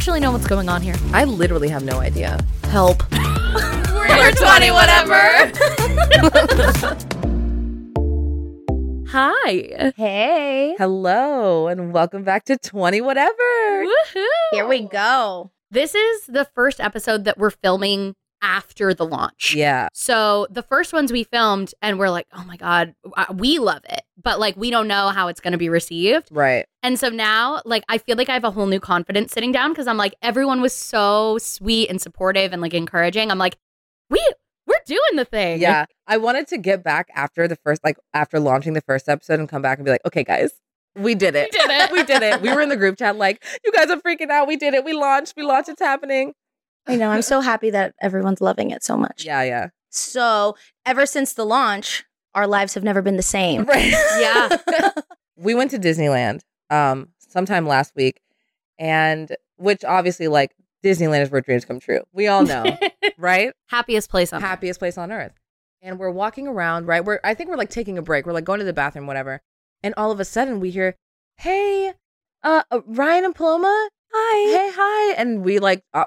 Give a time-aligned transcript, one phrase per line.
[0.00, 0.94] Actually know what's going on here?
[1.12, 2.38] I literally have no idea.
[2.70, 3.02] Help.
[3.12, 5.52] We're 20 whatever.
[9.10, 9.92] Hi.
[9.94, 10.74] Hey.
[10.78, 13.34] Hello and welcome back to 20 whatever.
[13.84, 14.24] Woohoo.
[14.52, 15.50] Here we go.
[15.70, 19.54] This is the first episode that we're filming after the launch.
[19.54, 19.88] Yeah.
[19.92, 22.94] So the first ones we filmed and we're like, oh my God,
[23.34, 24.02] we love it.
[24.22, 26.28] But like, we don't know how it's going to be received.
[26.30, 26.66] Right.
[26.82, 29.72] And so now, like, I feel like I have a whole new confidence sitting down
[29.72, 33.30] because I'm like, everyone was so sweet and supportive and like encouraging.
[33.30, 33.56] I'm like,
[34.08, 34.20] we,
[34.66, 35.60] we're doing the thing.
[35.60, 35.86] Yeah.
[36.06, 39.48] I wanted to get back after the first, like, after launching the first episode and
[39.48, 40.52] come back and be like, okay, guys,
[40.96, 41.50] we did it.
[41.52, 41.92] We did it.
[41.92, 42.40] we did it.
[42.40, 44.48] We were in the group chat like, you guys are freaking out.
[44.48, 44.84] We did it.
[44.84, 45.34] We launched.
[45.36, 45.68] We launched.
[45.68, 46.32] It's happening.
[46.86, 47.10] I know.
[47.10, 49.24] I'm so happy that everyone's loving it so much.
[49.24, 49.42] Yeah.
[49.42, 49.68] Yeah.
[49.90, 53.64] So, ever since the launch, our lives have never been the same.
[53.64, 53.92] Right.
[54.18, 54.56] Yeah.
[55.36, 56.40] we went to Disneyland
[56.70, 58.20] um sometime last week
[58.78, 60.52] and which obviously like
[60.82, 62.00] Disneyland is where dreams come true.
[62.12, 62.64] We all know,
[63.18, 63.52] right?
[63.66, 64.48] Happiest place on earth.
[64.48, 65.32] Happiest place on earth.
[65.82, 67.04] And we're walking around, right?
[67.04, 68.26] We're I think we're like taking a break.
[68.26, 69.42] We're like going to the bathroom, whatever.
[69.82, 70.96] And all of a sudden we hear,
[71.36, 71.92] "Hey,
[72.42, 74.50] uh, uh Riayn and Paloma, Hi.
[74.56, 76.04] hey, hi!" And we like, uh,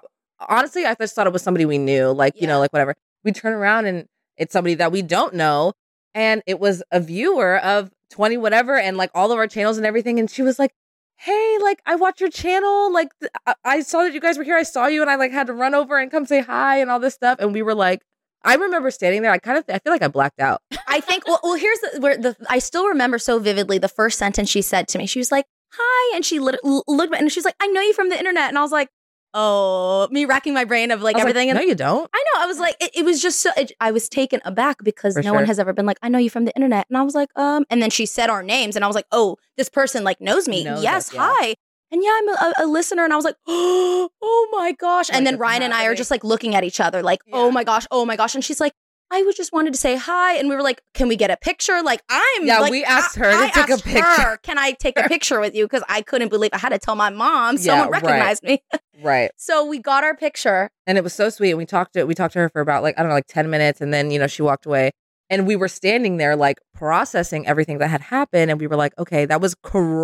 [0.49, 2.95] honestly, I just thought it was somebody we knew, like you know, like whatever.
[3.23, 5.73] We turn around and it's somebody that we don't know,
[6.13, 9.85] and it was a viewer of twenty whatever, and like all of our channels and
[9.85, 10.19] everything.
[10.19, 10.71] And she was like,
[11.17, 12.91] "Hey, like I watch your channel.
[12.91, 13.31] Like th-
[13.63, 14.57] I-, saw that you guys were here.
[14.57, 16.89] I saw you, and I like had to run over and come say hi and
[16.89, 18.01] all this stuff." And we were like,
[18.43, 19.31] I remember standing there.
[19.31, 20.61] I kind of, I feel like I blacked out.
[20.87, 21.25] I think.
[21.27, 22.35] Well, well here's the where the.
[22.49, 25.05] I still remember so vividly the first sentence she said to me.
[25.05, 27.81] She was like, "Hi," and she lit, looked at me and she's like, "I know
[27.81, 28.89] you from the internet," and I was like,
[29.33, 31.49] "Oh," me racking my brain of like everything.
[31.49, 32.09] no, and you don't.
[32.13, 32.43] I know.
[32.43, 33.51] I was like, it, it was just so.
[33.57, 36.19] It, I was taken aback because For no one has ever been like, "I know
[36.19, 37.65] you from the internet," and I was like, um.
[37.69, 40.47] And then she said our names, and I was like, "Oh, this person like knows
[40.47, 40.63] me.
[40.63, 41.33] Knows yes, us, yeah.
[41.39, 41.55] hi."
[41.91, 45.27] And yeah, I'm a, a, listener, and I was like, "Oh my gosh!" Like, and
[45.27, 47.85] then Riayn and I are just like looking at each other, like, "Oh my gosh,
[47.91, 48.73] oh my gosh!" And she's like,
[49.13, 51.37] "I was just wanted to say hi," and we were like, "Can we get a
[51.37, 54.01] picture?" Like, I'm Yeah, like, we asked I- her to I take a picture.
[54.03, 55.65] her, Can I take a picture with you?
[55.65, 58.01] Because I couldn't believe I had to tell my mom someone right.
[58.03, 58.63] recognized me.
[59.01, 59.31] Right.
[59.37, 60.69] so we got our picture.
[60.87, 61.49] and it was so sweet.
[61.49, 63.27] And we talked to we talked to her for about like I don't know like
[63.27, 64.91] ten minutes, and then you know she walked away,
[65.29, 68.93] and we were standing there like processing everything that had happened, and we were like,
[68.97, 69.55] okay, that was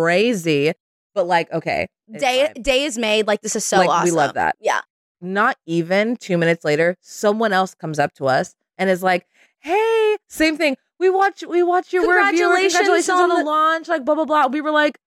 [0.04, 0.72] crazy,
[1.14, 1.86] but like okay,
[2.18, 3.26] Day day is made.
[3.26, 4.56] Like this is so Like, we love that.
[4.60, 4.80] Yeah.
[5.22, 9.26] Not even two minutes later, someone else comes up to us and is like,
[9.60, 10.76] hey, same thing.
[10.98, 12.14] We watch we watch your review.
[12.16, 13.86] Congratulations Congratulations on on the the- launch.
[13.88, 14.46] Like blah blah blah.
[14.48, 14.98] We were like.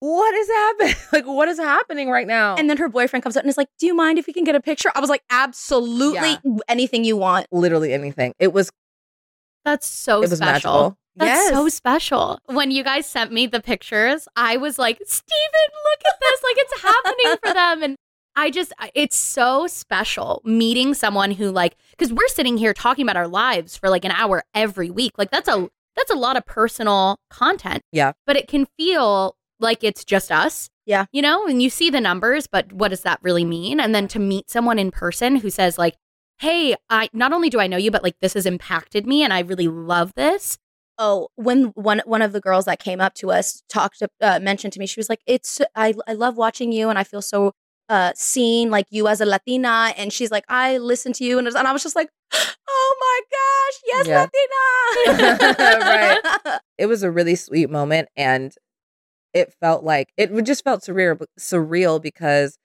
[0.00, 0.94] What is happening?
[1.12, 2.54] like, what is happening right now?
[2.56, 4.44] And then her boyfriend comes up and is like, "Do you mind if we can
[4.44, 6.36] get a picture?" I was like, "Absolutely,
[6.68, 8.34] anything you want." literally anything.
[8.38, 8.70] It was
[9.64, 10.52] That's so it was special.
[10.52, 10.98] magical.
[11.16, 11.50] That's yes.
[11.54, 12.38] so special.
[12.44, 16.42] When you guys sent me the pictures, I was like, Steven, look at this.
[16.44, 17.82] Like it's happening for them.
[17.82, 17.96] And
[18.36, 23.16] I just, it's so special meeting someone who, like, because we're sitting here talking about
[23.16, 25.12] our lives for like an hour every week.
[25.16, 27.82] Like that's a, that's a lot of personal content.
[27.92, 28.12] Yeah.
[28.26, 30.68] But it can feel like it's just us.
[30.84, 31.06] Yeah.
[31.12, 33.80] You know, and you see the numbers, but what does that really mean?
[33.80, 35.96] And then to meet someone in person who says, like,
[36.38, 39.32] hey, I not only do I know you, but like this has impacted me and
[39.32, 40.58] I really love this.
[40.98, 44.40] Oh, when one one of the girls that came up to us talked to, uh,
[44.40, 47.20] mentioned to me, she was like, "It's I I love watching you, and I feel
[47.20, 47.52] so
[47.88, 51.46] uh seen like you as a Latina." And she's like, "I listen to you," and,
[51.48, 52.08] and I was just like,
[52.68, 54.06] "Oh my gosh, yes,
[55.06, 56.60] Latina!" Right.
[56.78, 58.52] it was a really sweet moment and
[59.34, 62.58] it felt like it just felt surreal surreal because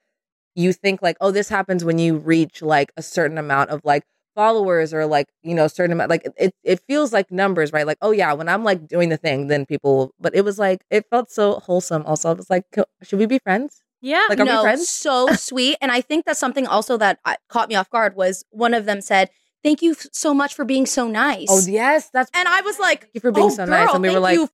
[0.55, 4.03] you think like, oh, this happens when you reach like a certain amount of like
[4.35, 7.97] followers or like you know certain amount like it it feels like numbers right like
[8.01, 11.05] oh yeah when i'm like doing the thing then people but it was like it
[11.09, 12.63] felt so wholesome also i was like
[13.03, 14.25] should we be friends Yeah.
[14.29, 14.89] Like, are we no, friends?
[14.89, 15.77] so sweet.
[15.81, 18.85] And I think that's something also that uh, caught me off guard was one of
[18.85, 19.29] them said,
[19.63, 23.01] "Thank you so much for being so nice." oh yes that's and I was like,
[23.01, 24.49] Thank you for being "Oh, so nice." And we were thank like- you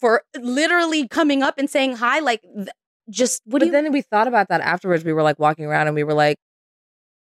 [0.00, 2.18] for literally coming up and saying hi.
[2.20, 2.68] Like, th-
[3.10, 3.72] just what but you?
[3.72, 6.38] then we thought about that afterwards we were like walking around and we were like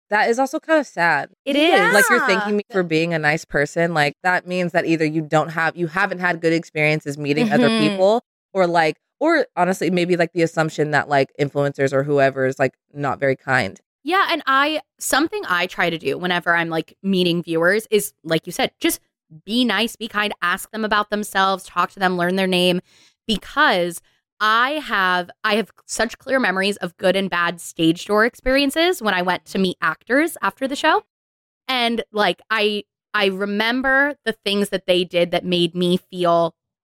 [0.09, 1.69] that is also kind of sad It is.
[1.77, 1.91] Yeah.
[1.91, 5.21] like you're thanking me for being a nice person like that means that either you
[5.21, 7.79] don't have you haven't had good experiences meeting other Mhm.
[7.89, 8.23] people
[8.53, 12.73] or like or honestly maybe like the assumption that like influencers or whoever is like
[12.93, 17.41] not very kind Yeah, and I something I try to do whenever I'm like meeting
[17.41, 18.99] viewers is like you said, just
[19.45, 22.81] be nice, be kind, ask them about themselves, talk to them, learn their name
[23.25, 24.01] because
[24.41, 29.13] I have I have such clear memories of good and bad stage door experiences when
[29.13, 31.03] I went to meet actors after the show.
[31.69, 32.83] And like I
[33.13, 36.55] I remember the things that they did that made me feel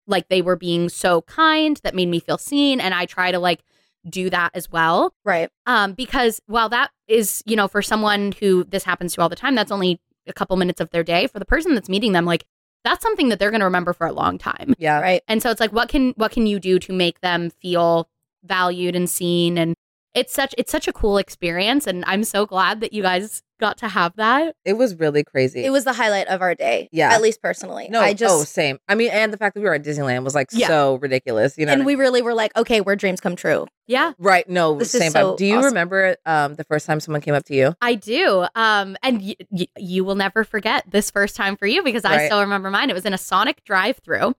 [0.07, 3.39] like they were being so kind, that made me feel seen and I try to
[3.39, 3.63] like
[4.09, 5.49] do that as well right.
[5.67, 9.37] um, because while that is, you know, for someone who this happens to all the
[9.37, 11.27] time, that's only a couple minutes of their day.
[11.27, 12.45] For the person that's meeting them, like
[12.85, 14.75] that's something that they're going to remember for a long time.
[14.79, 15.23] yeah Right.
[15.27, 18.09] And so it's like, what can what can you do to make them feel
[18.45, 19.57] valued and seen?
[19.57, 19.75] And
[20.15, 23.79] it's such it's such a cool experience, and I'm so glad that you guys got
[23.79, 24.55] to have that.
[24.65, 26.89] it was really crazy It was the highlight of our day.
[26.93, 27.13] Yeah.
[27.15, 27.87] At least personally.
[27.89, 28.35] no I just.
[28.35, 30.67] oh same i mean and the fact that we were at disneyland was like Yeah.
[30.67, 33.37] so ridiculous you know and what I we really were like, okay, where dreams come
[33.37, 33.67] true.
[33.87, 34.47] Yeah, Right.
[34.49, 35.37] No, This is same so.
[35.37, 35.67] Do you awesome.
[35.67, 37.75] remember um the first time someone came up to you?
[37.81, 38.45] I do.
[38.57, 42.17] Um, and y- y- you will never forget this first time for you because I
[42.17, 42.27] Right.
[42.27, 42.91] still remember mine.
[42.91, 44.35] It was in a Sonic drive-through.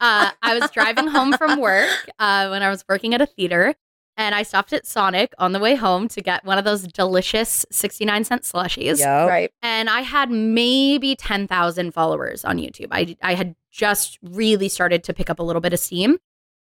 [0.00, 1.88] Uh, I was driving home from work
[2.18, 3.74] uh, when I was working at a theater,
[4.16, 7.66] and I stopped at Sonic on the way home to get one of those delicious
[7.70, 8.98] sixty-nine cent slushies.
[8.98, 9.26] Yeah.
[9.26, 9.50] Right.
[9.62, 12.88] And I had maybe ten thousand followers on YouTube.
[12.90, 16.18] I I had just really started to pick up a little bit of steam.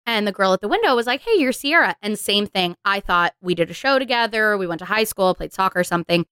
[0.06, 2.76] And the girl at the window was like, "Hey, you're Sierra." And same thing.
[2.84, 4.56] I thought we did a show together.
[4.56, 6.26] We went to high school, played soccer or something.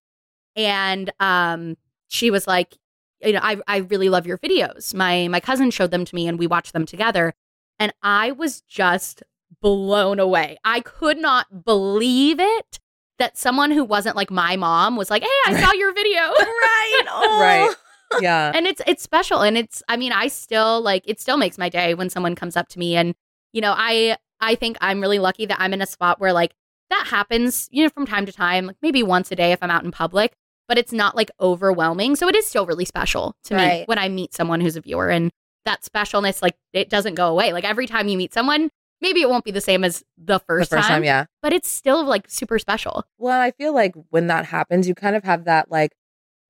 [0.57, 1.77] And um,
[2.09, 2.77] she was like,
[3.23, 4.95] "You know, I I really love your videos.
[4.95, 7.35] My my cousin showed them to me, and we watched them together.
[7.79, 9.23] And I was just
[9.63, 10.57] blown away.
[10.65, 12.79] I could not believe it
[13.19, 17.05] that someone who wasn't like my mom was like, "Hey, I saw your video." Right.
[17.09, 17.41] Oh.
[17.41, 17.75] Right.
[18.23, 18.53] Yeah.
[18.55, 21.69] and it's it's special and it's i mean i still like it still makes my
[21.69, 23.15] day when someone comes up to me and
[23.53, 26.55] you know i i think i'm really lucky that i'm in a spot where like
[26.91, 29.73] that happens you know from time to time like maybe once a day if i'm
[29.73, 30.35] out in public
[30.69, 34.09] but it's not like overwhelming so it is still really special to me when i
[34.09, 35.33] meet someone who's a viewer and
[35.65, 38.71] that specialness like it doesn't go away like every time you meet someone
[39.01, 41.27] maybe it won't be the same as the first, the first time, yeah.
[41.43, 45.17] but it's still like super special Well, I feel like when that happens, you kind
[45.17, 45.93] of have that like,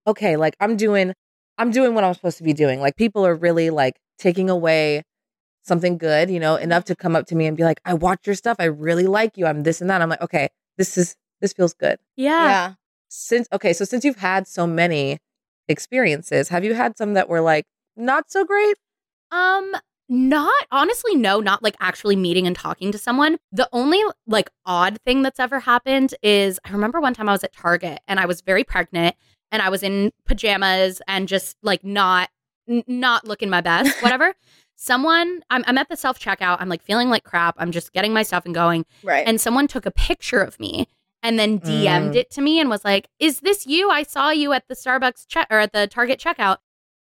[0.06, 1.14] okay, like I'm doing,
[1.58, 2.80] I'm doing what I'm supposed to be doing.
[2.80, 5.02] Like people are really like taking away
[5.62, 8.20] something good, you know, enough to come up to me and be like, I watch
[8.26, 8.56] your stuff.
[8.60, 9.46] I really like you.
[9.46, 10.00] I'm this and that.
[10.00, 10.48] I'm like, okay,
[10.78, 11.98] this is this feels good.
[12.16, 12.74] Yeah.
[13.08, 15.18] Since okay, so since you've had so many
[15.68, 17.66] experiences, have you had some that were like
[17.96, 18.76] not so great?
[19.30, 19.74] Um,
[20.08, 23.38] not honestly, no, not like actually meeting and talking to someone.
[23.52, 27.44] The only like odd thing that's ever happened is I remember one time I was
[27.44, 29.16] at Target and I was very pregnant
[29.50, 32.28] and I was in pajamas and just like not
[32.68, 34.34] n- not looking my best, whatever.
[34.76, 36.58] someone I'm, I'm at the self checkout.
[36.60, 37.54] I'm like feeling like crap.
[37.58, 38.84] I'm just getting my stuff and going.
[39.02, 39.26] Right.
[39.26, 40.86] And someone took a picture of me
[41.22, 42.16] and then DM'd Mm.
[42.16, 43.90] it to me and was like, "Is this you?
[43.90, 46.58] I saw you at the Starbucks check or at the Target checkout."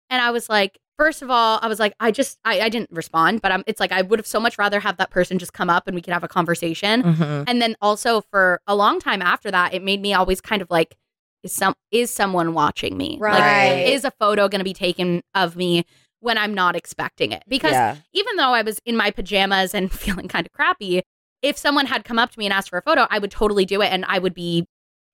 [0.10, 2.92] And I was like, first of all, I was like, I just I, I didn't
[2.92, 5.54] respond, but I'm it's like I would have so much rather have that person just
[5.54, 7.04] come up and we could have a conversation.
[7.04, 7.44] Mm-hmm.
[7.48, 10.70] And then also for a long time after that, it made me always kind of
[10.70, 10.96] like,
[11.44, 13.18] is some is someone watching me?
[13.20, 13.84] Right.
[13.84, 15.86] Like, is a photo going to be taken of me
[16.20, 17.44] when I'm not expecting it?
[17.48, 17.98] Because yeah.
[18.14, 21.04] even though I was in my pajamas and feeling kind of crappy,
[21.42, 23.66] if someone had come up to me and asked for a photo, I would totally
[23.66, 24.66] do it and I would be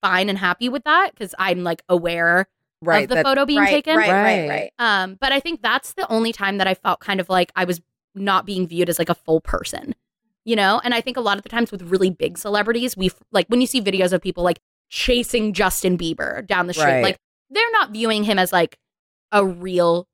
[0.01, 2.47] fine and happy with that because I'm like aware
[2.81, 3.03] right.
[3.03, 3.95] of the that- photo being right, taken.
[3.97, 4.09] Right.
[4.11, 4.39] Right.
[4.41, 4.49] Right.
[4.49, 4.71] Right.
[4.79, 7.65] Um, but I think that's the only time that I felt kind of like I
[7.65, 7.81] was
[8.15, 9.95] not being viewed as like a full person,
[10.45, 10.81] you know?
[10.83, 13.61] And I think a lot of the times with really big celebrities, we like when
[13.61, 14.59] you see videos of people like
[14.89, 17.03] chasing Justin Bieber down the street, Right.
[17.03, 17.17] like
[17.49, 18.77] they're not viewing him as like
[19.31, 20.07] a real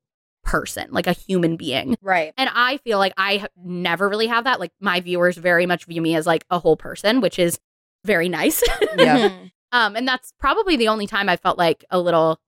[0.44, 1.96] person, like a human being.
[2.02, 2.34] Right.
[2.38, 4.60] And I feel like I ha- never really have that.
[4.60, 7.60] Like my viewers very much view me as like a whole person, which is
[8.04, 8.64] very nice.
[8.98, 9.30] Yeah.
[9.72, 12.40] Um, and that's probably the only time I felt like a little,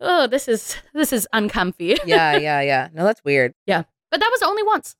[0.00, 1.96] oh, this is this is uncomfy.
[2.06, 2.88] yeah, yeah, yeah.
[2.92, 3.54] No, that's weird.
[3.66, 4.96] Yeah, but that was only once.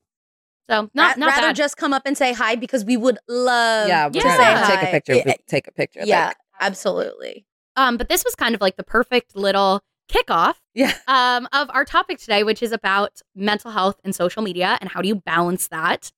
[0.69, 1.57] So not Ra- not rather bad.
[1.57, 4.77] just come up and say hi because we would love yeah, to we're say hi.
[4.77, 5.15] take a picture.
[5.15, 6.01] Yeah, take a picture.
[6.05, 7.47] yeah, like- absolutely.
[7.77, 10.93] um, but this was kind of like the perfect little kickoff yeah.
[11.09, 15.03] um, of our topic today, which is about mental health and social media and how
[15.03, 16.13] do you balance that.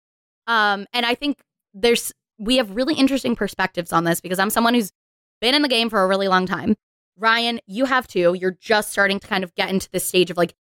[0.47, 1.38] Um, and I think
[1.75, 4.92] there's we have really interesting perspectives on this because I'm someone who's
[5.40, 6.76] been in the game for a really long time.
[7.21, 8.35] Riayn, you have too.
[8.35, 10.55] You're just starting to kind of get into this stage of like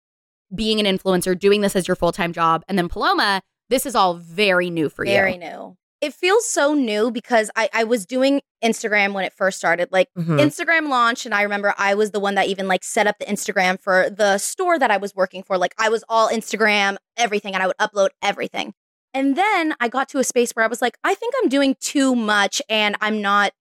[0.54, 3.42] being an influencer, doing this as your full time job, and then Paloma.
[3.70, 5.38] This is all very new for Very you.
[5.40, 5.76] Very new.
[6.02, 9.88] It feels so new because I, I was doing Instagram when it first started.
[9.90, 10.38] Like Mhm.
[10.38, 13.24] Instagram launched, and I remember I was the one that even like set up the
[13.24, 15.56] Instagram for the store that I was working for.
[15.56, 18.74] Like I was all Instagram, everything, and I would upload everything.
[19.14, 21.74] And then I got to a space where I was like, I think I'm doing
[21.80, 23.52] too much, and I'm not,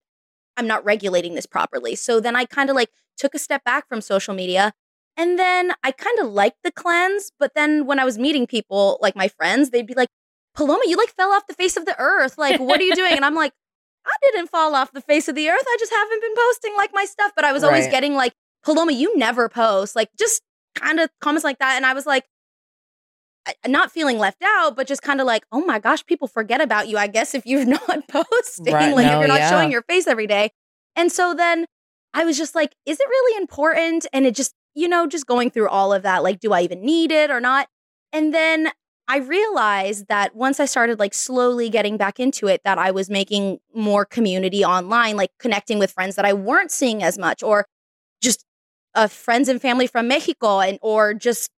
[0.57, 1.95] I'm not regulating this properly.
[1.95, 4.73] So then I kind of like took a step back from social media.
[5.15, 8.97] And then I kind of liked the cleanse, but then when I was meeting people,
[9.01, 10.09] like my friends, they'd be like,
[10.55, 12.37] Paloma, you like fell off the face of the earth.
[12.37, 13.15] Like, what are you doing?
[13.15, 13.53] And I'm like,
[14.05, 15.63] I didn't fall off the face of the earth.
[15.65, 17.31] I just haven't been posting like my stuff.
[17.35, 17.91] But I was always Right.
[17.91, 18.33] getting like,
[18.63, 19.95] Paloma, you never post.
[19.95, 20.41] Like, just
[20.75, 21.75] kind of comments like that.
[21.75, 22.25] And I was like,
[23.67, 26.87] not feeling left out, but just kind of like, oh my gosh, people forget about
[26.87, 29.49] you, I guess, if you're not posting, Right, like no, if you're not yeah.
[29.49, 30.51] showing your face every day.
[30.95, 31.65] And so then
[32.13, 34.05] I was just like, is it really important?
[34.13, 36.81] And it just, you know, just going through all of that, like, do I even
[36.81, 37.67] need it or not?
[38.11, 38.71] And then
[39.07, 43.09] I realized that once I started like slowly getting back into it, that I was
[43.09, 47.65] making more community online, like connecting with friends that I weren't seeing as much, or
[48.21, 48.45] just
[48.95, 51.49] uh, friends and family from Mexico, and or just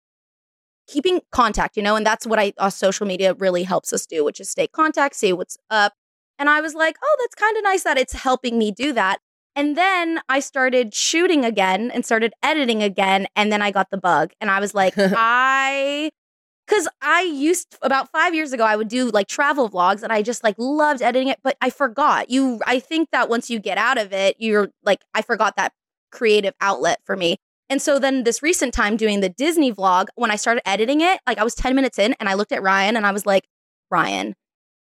[0.87, 1.97] keeping contact, you know.
[1.97, 5.17] And that's what I uh, social media really helps us do, which is stay contact,
[5.17, 5.95] see what's up.
[6.39, 9.19] And I was like, oh, that's kind of nice that it's helping me do that.
[9.57, 13.27] And then I started shooting again and started editing again.
[13.37, 14.33] And then I got the bug.
[14.41, 16.11] And I was like, I,
[16.67, 20.23] because I used about five years ago, I would do like travel vlogs and I
[20.23, 21.39] just like loved editing it.
[21.43, 22.31] But I forgot.
[22.31, 25.73] You, I think that once you get out of it, you're like, I forgot that
[26.11, 27.37] creative outlet for me.
[27.71, 31.21] And so then this recent time doing the Disney vlog, when I started editing it,
[31.27, 33.49] like I was 10 minutes in and I looked at Riayn and I was like,
[33.93, 34.35] Riayn,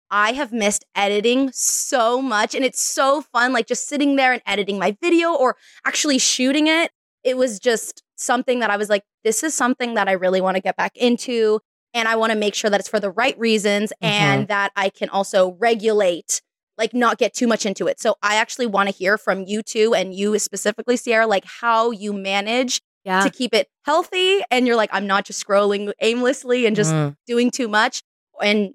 [0.10, 2.54] I have missed editing so much.
[2.54, 6.68] And it's so fun, like just sitting there and editing my video or actually shooting
[6.68, 6.92] it.
[7.24, 10.56] It was just something that I was like, this is something that I really want
[10.56, 11.60] to get back into.
[11.94, 14.14] And I want to make sure that it's for the right reasons mm-hmm.
[14.14, 16.42] and that I can also regulate,
[16.78, 18.00] like not get too much into it.
[18.00, 21.92] So I actually want to hear from you two and you specifically, Sierra, like how
[21.92, 23.22] you manage Yeah.
[23.22, 24.42] to keep it healthy.
[24.52, 27.16] And you're like, I'm not just scrolling aimlessly and just Mm.
[27.28, 28.02] doing too much
[28.42, 28.74] and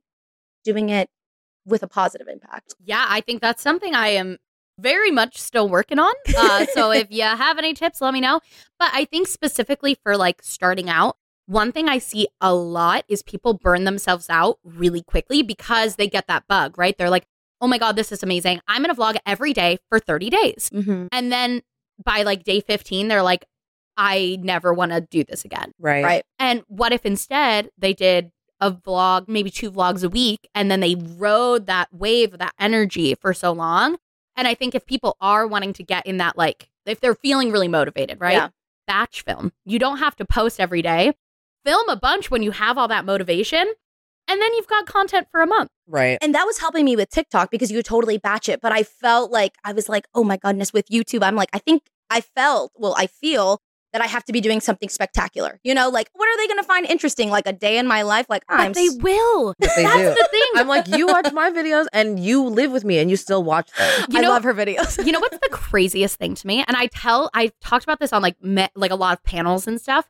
[0.64, 1.08] doing it
[1.64, 2.74] with a positive impact.
[2.84, 4.38] Yeah, I think that's something I am
[4.78, 6.12] very much still working on.
[6.36, 8.40] Uh, so if you have any tips, let me know.
[8.78, 13.22] But I think specifically for like starting out, one thing I see a lot is
[13.22, 16.96] people burn themselves out really quickly because they get that bug, right?
[16.98, 17.26] They're like,
[17.60, 18.60] oh my God, this is amazing.
[18.68, 20.70] I'm going to vlog every day for 30 days.
[20.72, 21.06] Mm-hmm.
[21.12, 21.62] And then
[22.04, 23.44] by like day 15, they're like,
[23.96, 25.72] I never want to do this again.
[25.78, 26.04] Right.
[26.04, 26.24] Right.
[26.38, 30.80] And what if instead they did a vlog, maybe two vlogs a week, and then
[30.80, 33.96] they rode that wave that energy for so long?
[34.36, 37.50] And I think if people are wanting to get in that, like, if they're feeling
[37.50, 38.34] really motivated, right?
[38.34, 38.48] Yeah.
[38.86, 39.52] Batch film.
[39.64, 41.14] You don't have to post every day.
[41.64, 43.66] Film a bunch when you have all that motivation,
[44.28, 45.70] and then you've got content for a month.
[45.86, 46.18] Right.
[46.20, 48.60] And that was helping me with TikTok because you totally batch it.
[48.60, 51.58] But I felt like I was like, oh my goodness, with YouTube, I'm like, I
[51.58, 53.60] think I felt, well, I feel
[53.92, 55.58] that I have to be doing something spectacular.
[55.62, 57.30] You know, like what are they going to find interesting?
[57.30, 58.26] Like a day in my life?
[58.28, 59.54] Like I'm But they will.
[59.60, 60.22] But they That's do.
[60.22, 60.42] the thing.
[60.56, 63.70] I'm like, you watch my videos and you live with me and you still watch
[63.72, 64.04] them.
[64.10, 65.04] You I know- love her videos.
[65.06, 66.64] you know what's the craziest thing to me?
[66.66, 69.66] And I tell, I talked about this on like me, like a lot of panels
[69.66, 70.06] and stuff.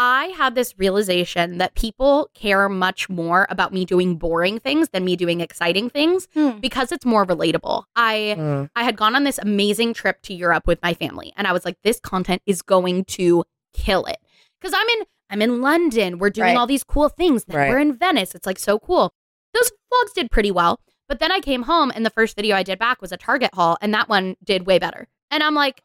[0.00, 5.04] I had this realization that people care much more about me doing boring things than
[5.04, 6.58] me doing exciting things Hmm.
[6.60, 7.82] because it's more relatable.
[7.96, 8.70] I Mm.
[8.76, 11.64] I had gone on this amazing trip to Europe with my family and I was
[11.64, 14.18] like this content is going to kill it.
[14.62, 16.18] Cuz I'm in I'm in London.
[16.18, 16.56] We're doing Right.
[16.56, 17.44] all these cool things.
[17.44, 17.68] Then Right.
[17.70, 18.34] We're in Venice.
[18.36, 19.12] It's like so cool.
[19.52, 20.80] Those vlogs did pretty well.
[21.08, 23.50] But then I came home and the first video I did back was a Target
[23.54, 25.08] haul and that one did way better.
[25.30, 25.82] And I'm like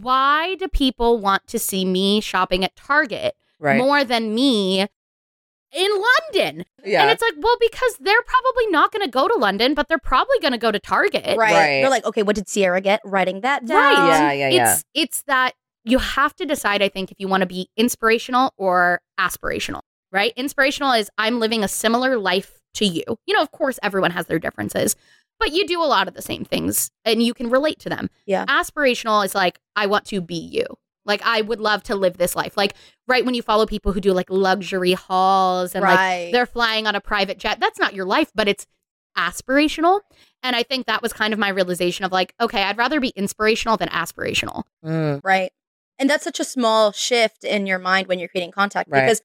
[0.00, 3.78] why do people want to see me shopping at Target Right.
[3.78, 6.64] more than me in London?
[6.84, 7.02] yeah.
[7.02, 9.98] And it's like, well, because they're probably not going to go to London, but they're
[9.98, 11.24] probably going to go to Target.
[11.24, 11.38] right.
[11.38, 11.52] Right.
[11.80, 13.00] They're like, okay, what did Sierra get?
[13.04, 13.78] Writing that down.
[13.78, 14.08] Right.
[14.08, 14.72] yeah, yeah, yeah.
[14.74, 15.52] It's it's that
[15.84, 19.80] you have to decide, I think, if you want to be inspirational or aspirational,
[20.10, 20.32] right?
[20.36, 23.02] Inspirational is I'm living a similar life to you.
[23.26, 24.96] You know, of course, everyone has their differences,
[25.42, 28.08] but you do a lot of the same things and you can relate to them.
[28.26, 28.44] Yeah.
[28.46, 30.64] Aspirational is like, I want to be you.
[31.04, 32.56] Like I would love to live this life.
[32.56, 32.74] Like
[33.08, 36.24] right when you follow people who do like luxury hauls and Right.
[36.26, 37.58] like they're flying on a private jet.
[37.60, 38.66] That's not your life, but it's
[39.18, 40.00] aspirational.
[40.42, 43.08] And I think that was kind of my realization of like, okay, I'd rather be
[43.16, 44.62] inspirational than aspirational.
[44.84, 45.50] Mm, Right.
[45.98, 49.02] And that's such a small shift in your mind when you're creating contact Right.
[49.02, 49.22] because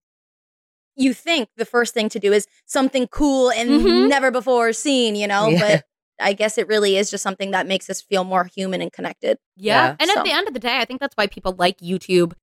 [0.95, 4.09] you think the first thing to do is something cool and Mhm.
[4.09, 5.47] never before seen, you know?
[5.49, 5.59] Yeah.
[5.59, 5.85] But
[6.19, 9.37] I guess it really is just something that makes us feel more human and connected.
[9.55, 9.87] Yeah.
[9.89, 9.95] Yeah.
[9.99, 12.33] And So- at the end of the day, I think that's why people like YouTube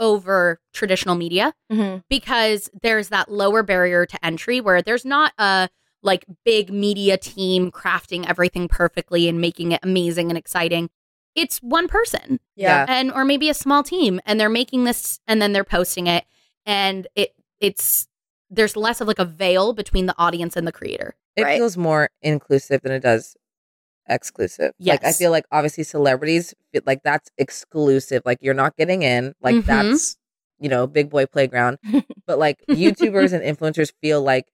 [0.00, 1.98] over traditional media Mm-hmm.
[2.10, 5.68] because there's that lower barrier to entry where there's not a
[6.02, 10.90] like big media team crafting everything perfectly and making it amazing and exciting.
[11.36, 12.86] It's one person Yeah.
[12.88, 16.24] and or maybe a small team and they're making this and then they're posting it
[16.66, 18.08] and it it's
[18.50, 21.14] there's less of like a veil between the audience and the creator.
[21.36, 21.58] It Right.
[21.58, 23.36] feels more inclusive than it does
[24.08, 24.72] exclusive.
[24.78, 26.54] Like I feel like obviously celebrities
[26.86, 28.22] like that's exclusive.
[28.24, 29.34] Like you're not getting in.
[29.40, 29.64] Like Mhm.
[29.66, 30.16] that's
[30.58, 31.78] you know big boy playground.
[32.26, 34.46] but like YouTubers and influencers feel like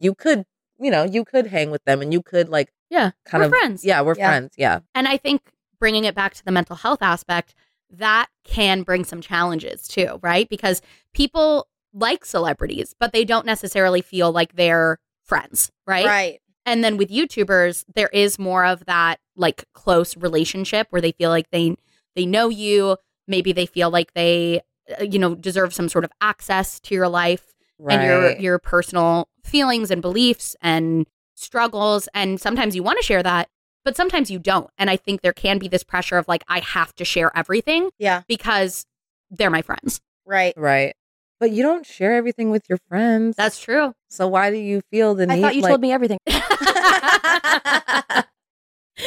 [0.00, 0.44] you could
[0.78, 3.10] you know you could hang with them and you could like Yeah.
[3.24, 3.84] kind we're of friends.
[3.84, 4.28] yeah we're Yeah.
[4.28, 7.54] friends yeah And I think bringing it back to the mental health aspect,
[7.90, 10.48] that can bring some challenges too, right?
[10.48, 10.82] Because
[11.14, 14.98] people like celebrities, but they don't necessarily feel like they're
[15.30, 16.06] friends, right?
[16.06, 16.40] Right.
[16.66, 21.30] And then with YouTubers, there is more of that like close relationship where they feel
[21.30, 21.76] like they
[22.16, 22.96] they know you,
[23.26, 24.60] maybe they feel like they
[25.00, 28.58] uh, you know deserve some sort of access to your life right and your your
[28.58, 33.48] personal feelings and beliefs and struggles and sometimes you want to share that
[33.84, 36.58] but sometimes you don't and i think there can be this pressure of like i
[36.60, 38.20] have to share everything Yeah.
[38.28, 38.84] because
[39.30, 40.52] they're my friends Right.
[40.58, 40.94] right
[41.40, 43.34] but you don't share everything with your friends.
[43.34, 43.94] That's true.
[44.08, 46.18] So why do you feel the I need I thought you like, told me everything.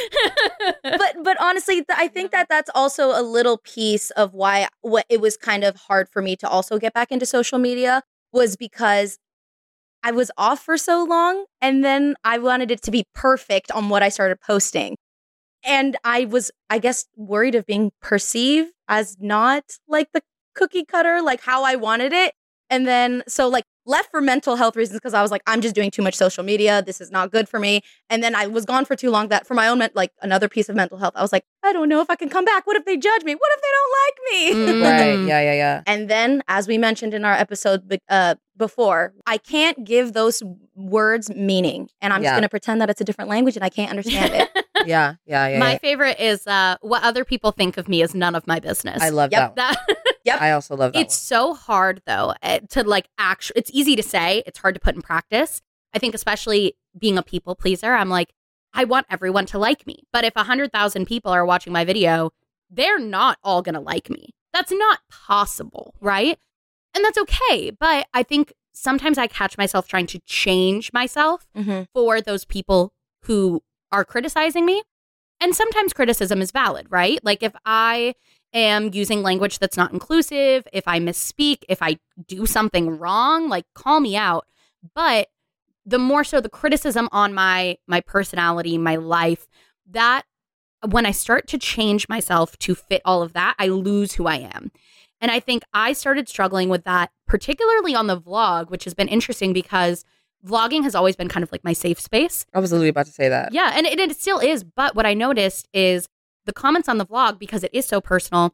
[0.83, 5.05] but but honestly th- i think that that's also a little piece of why what
[5.09, 8.55] it was kind of hard for me to also get back into social media was
[8.55, 9.19] because
[10.03, 13.89] i was off for so long and then i wanted it to be perfect on
[13.89, 14.95] what i started posting.
[15.63, 20.21] And i was i guess worried of being perceived as not like the
[20.55, 22.33] cookie cutter like how i wanted it
[22.69, 25.75] and then so like left for mental health reasons because I was like, I'm just
[25.75, 26.81] doing too much social media.
[26.81, 27.81] This is not good for me.
[28.09, 30.47] And then I was gone for too long that for my own, men- like another
[30.47, 32.65] piece of mental health, I was like, I don't know if I can come back.
[32.65, 33.35] What if they judge me?
[33.35, 34.73] What if they don't like me?
[34.73, 34.81] Mm.
[34.99, 39.37] right yeah yeah yeah And then, as we mentioned in our episode uh, before, I
[39.37, 40.41] can't give those
[40.75, 41.89] words meaning.
[42.01, 44.33] And I'm just going to pretend that it's a different language and I can't understand
[44.33, 44.65] it.
[44.85, 45.77] yeah yeah yeah, my yeah.
[45.77, 49.09] favorite is uh what other people think of me is none of my business i
[49.09, 49.55] love Yep.
[49.55, 50.41] that, that Yep.
[50.41, 54.03] i also love that it's so hard though eh, to like actually it's easy to
[54.03, 55.61] say it's hard to put in practice
[55.93, 58.33] i think especially being a people pleaser i'm like
[58.73, 62.31] i want everyone to like me but if 100000 people are watching my video
[62.69, 66.37] they're not all gonna like me that's not possible right
[66.95, 71.87] and that's okay but i think sometimes i catch myself trying to change myself Mhm.
[71.93, 74.81] for those people who are criticizing me.
[75.39, 77.19] And sometimes criticism is valid, right?
[77.23, 78.15] Like if I
[78.53, 83.65] am using language that's not inclusive, if I misspeak, if I do something wrong, like
[83.73, 84.45] call me out.
[84.95, 85.29] But
[85.85, 89.47] the more so the criticism on my my personality, my life,
[89.89, 90.23] that
[90.89, 94.35] when I start to change myself to fit all of that, I lose who I
[94.35, 94.71] am.
[95.21, 99.07] And I think I started struggling with that, particularly on the vlog, which has been
[99.07, 100.03] interesting because
[100.45, 102.45] vlogging has always been kind of like my safe space.
[102.53, 104.65] i was literally about to say that Yeah, and it, it still is.
[104.65, 106.09] But what I noticed is
[106.45, 108.53] the comments on the vlog, because it is so personal,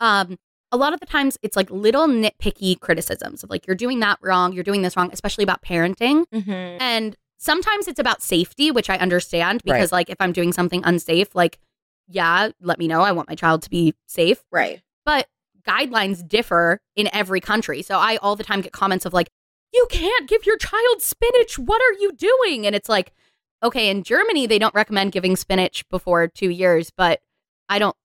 [0.00, 0.38] um,
[0.72, 4.18] a lot of the times it's like little nitpicky criticisms of like, you're doing that
[4.20, 6.24] wrong, you're doing this wrong, especially about parenting.
[6.34, 6.76] Mhm.
[6.80, 11.34] And sometimes it's about safety, which I understand because, like, if I'm doing something unsafe,
[11.34, 11.58] like,
[12.08, 13.02] yeah, let me know.
[13.02, 14.44] I want my child to be safe.
[14.50, 14.80] Right.
[15.04, 15.28] But
[15.66, 17.82] guidelines differ in every country.
[17.82, 19.28] So I all the time get comments of like,
[19.72, 21.58] you can't give your child spinach.
[21.58, 22.66] What are you doing?
[22.66, 23.12] And it's like,
[23.66, 27.20] okay, in Germany, they don't recommend giving spinach before two years, but
[27.68, 27.96] I don't.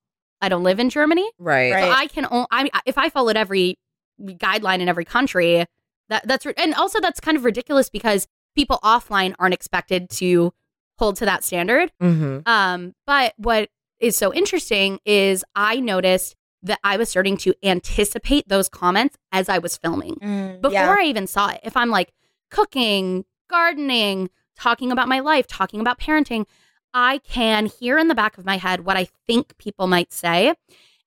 [0.43, 1.83] I don't live in Germany, right Right.
[1.83, 2.25] so I can.
[2.29, 3.77] Only, I if I followed every
[4.19, 5.65] guideline in every country,
[6.09, 10.51] that that's and also that's kind of ridiculous because people offline aren't expected to
[10.97, 11.91] hold to that standard.
[12.01, 12.39] mm-hmm.
[12.47, 13.69] Um, but what
[13.99, 19.47] is so interesting is I noticed that I was starting to anticipate those comments as
[19.49, 20.95] I was filming Mm, before yeah.
[20.99, 21.59] I even saw it.
[21.63, 22.11] If I'm like
[22.51, 26.45] cooking, gardening, talking about my life, talking about parenting,
[26.93, 30.53] I can hear in the back of my head what I think people might say.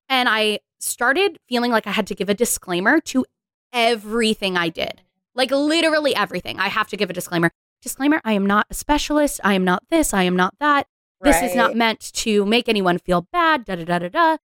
[0.08, 3.24] And I started feeling like I had to give a disclaimer to
[3.72, 5.02] everything I did.
[5.34, 6.58] Like literally everything.
[6.58, 7.50] I have to give a disclaimer.
[7.82, 9.40] Disclaimer I am not a specialist.
[9.44, 10.14] I am not this.
[10.14, 10.86] I am not that.
[11.20, 13.64] This is not meant to make anyone feel bad.
[13.64, 14.36] Da da da da da.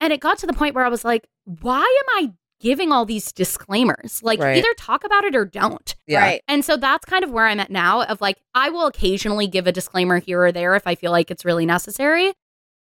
[0.00, 2.32] And it got to the point where I was like, why am I
[2.64, 4.20] giving all these disclaimers?
[4.22, 4.56] Like, Right.
[4.56, 5.94] either talk about it or don't.
[6.06, 6.20] Yeah.
[6.20, 6.42] Right.
[6.48, 9.66] And so that's kind of where I'm at now of like, I will occasionally give
[9.66, 12.32] a disclaimer here or there if I feel like it's really necessary.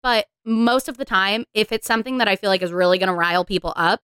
[0.02, 3.08] But most of the time, if it's something that I feel like is really going
[3.08, 4.00] to rile people up,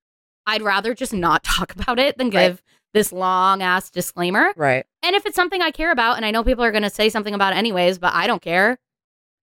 [0.46, 2.48] I'd rather just not talk about it than Right.
[2.48, 2.62] give
[2.94, 4.52] this long ass disclaimer.
[4.56, 4.85] Right.
[5.02, 7.08] And if it's something I care about and I know people are going to say
[7.08, 8.78] something about it anyways, but I don't care,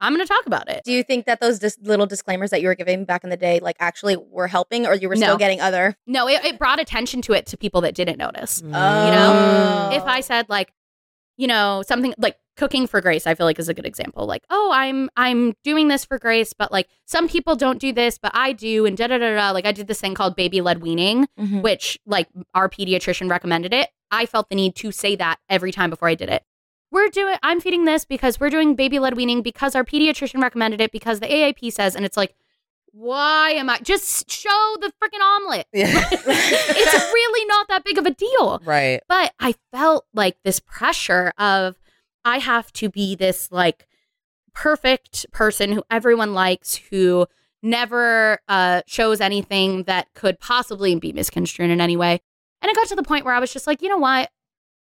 [0.02, 0.82] I'm going to talk about it.
[0.86, 3.38] Do you think that those dis- little disclaimers that you were giving back in the
[3.38, 5.96] day, like actually were helping, or you were still getting other?
[6.08, 8.62] No, it, it brought attention to it to people that didn't notice.
[8.62, 8.68] Mm.
[8.68, 8.72] You
[9.12, 9.96] know, Oh.
[9.96, 10.74] If I said like,
[11.38, 14.26] you know, something like cooking for Grace, I feel like is a good example.
[14.26, 18.18] Like, oh, I'm I'm doing this for Grace, but like some people don't do this,
[18.18, 19.52] but I do, and da da da da.
[19.52, 21.62] Like I did this thing called baby led weaning, Mhm.
[21.62, 23.90] which like our pediatrician recommended it.
[24.12, 26.44] I felt the need to say that every time before I did it.
[26.92, 30.82] We're doing I'm feeding this because we're doing baby led weaning because our pediatrician recommended
[30.82, 32.36] it because the AAP says and it's like
[32.92, 35.68] why am I just show the freaking omelet?
[35.72, 35.88] Yeah.
[36.12, 38.62] it's really not that big of a deal.
[38.66, 39.02] right.
[39.08, 41.76] But I felt like this pressure of
[42.26, 43.88] I have to be this like
[44.54, 47.28] perfect person who everyone likes, who
[47.62, 52.22] never uh, shows anything that could possibly be misconstrued in any way.
[52.62, 54.30] And it got to the point where I was just like, you know what?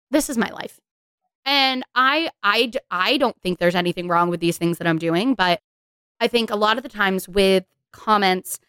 [0.09, 0.79] This is my life.
[1.45, 5.33] And I, I, I don't think there's anything wrong with these things that I'm doing,
[5.33, 5.61] but
[6.19, 8.59] I think a lot of the times with comments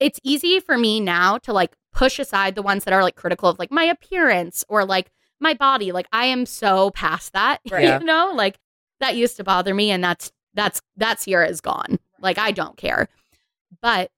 [0.00, 3.48] it's easy for me now to like push aside the ones that are like critical
[3.48, 5.92] of like my appearance or like my body.
[5.92, 7.60] Like I am so past that.
[7.70, 8.00] Right.
[8.00, 8.58] You know, like
[8.98, 11.98] that used to bother me and that's that's that's year is gone.
[12.20, 13.08] Like I don't care.
[13.80, 14.10] But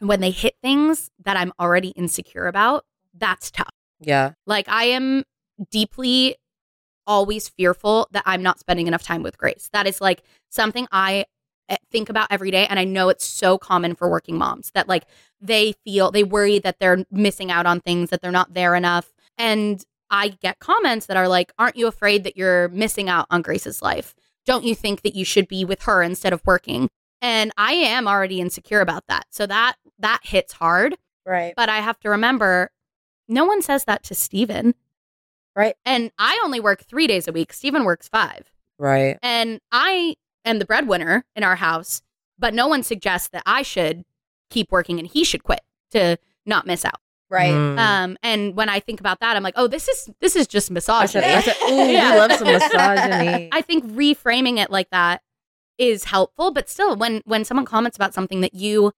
[0.00, 2.84] when they hit things that I'm already insecure about,
[3.16, 3.70] that's tough.
[4.00, 4.32] Yeah.
[4.46, 5.24] Like I am
[5.70, 6.36] deeply
[7.10, 9.68] always fearful that I'm not spending enough time with Grace.
[9.72, 11.24] That is like something I
[11.68, 14.86] eh, think about every day and I know it's so common for working moms that
[14.86, 15.06] like
[15.40, 19.12] they feel they worry that they're missing out on things that they're not there enough
[19.36, 23.42] and I get comments that are like aren't you afraid that you're missing out on
[23.42, 24.14] Grace's life?
[24.46, 26.88] Don't you think that you should be with her instead of working?
[27.20, 29.26] And I am already insecure about that.
[29.30, 30.96] So that that hits hard.
[31.26, 31.54] Right.
[31.56, 32.70] But I have to remember
[33.26, 34.74] no one says that to Steven.
[35.56, 35.74] Right.
[35.84, 37.52] And I only work three days a week.
[37.52, 38.50] Steven works five.
[38.78, 39.18] Right.
[39.22, 42.02] And I am the breadwinner in our house,
[42.38, 44.04] but no one suggests that I should
[44.48, 45.60] keep working and he should quit
[45.90, 47.00] to not miss out.
[47.28, 47.52] Right.
[47.52, 47.78] Mm.
[47.78, 50.70] Um, and when I think about that, I'm like, oh, this is this is just
[50.70, 51.26] I misogyny.
[51.26, 52.12] I said, ooh, Yeah.
[52.12, 53.48] we love some misogyny.
[53.52, 55.22] I think reframing it like that
[55.78, 58.92] is helpful, but still when when someone comments about something that you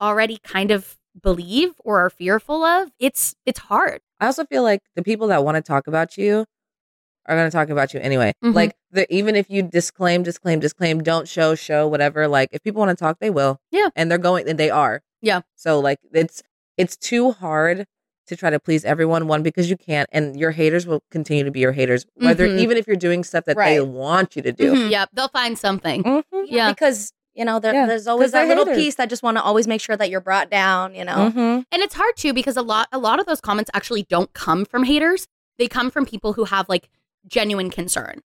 [0.00, 4.00] already kind of believe or are fearful of, it's it's hard.
[4.20, 6.44] I also feel like the people that want to talk about you
[7.26, 8.32] are going to talk about you anyway.
[8.44, 8.54] Mhm.
[8.54, 12.28] Like the even if you disclaim, disclaim, disclaim, don't show, show, whatever.
[12.28, 13.58] Like if people want to talk, they will.
[13.70, 13.88] Yeah.
[13.96, 15.02] and they're going, and they are.
[15.22, 15.40] Yeah.
[15.56, 16.42] So like it's
[16.76, 17.86] it's too hard
[18.28, 19.28] to try to please everyone.
[19.28, 22.58] One because you can't, and your haters will continue to be your haters, whether Mhm.
[22.60, 24.72] even if you're doing stuff that they want you to do.
[24.74, 24.90] Mhm.
[24.90, 26.02] Yep, they'll find something.
[26.02, 26.22] Mhm.
[26.46, 26.70] Yeah.
[26.72, 28.82] Because you know there, Yeah, there's always that little haters.
[28.82, 30.94] piece that just want to always make sure that you're brought down.
[30.94, 31.30] You know.
[31.34, 31.64] Mhm.
[31.70, 34.64] And it's hard too because a lot a lot of those comments actually don't come
[34.64, 35.28] from haters.
[35.58, 36.88] They come from people who have like
[37.26, 38.20] genuine concern.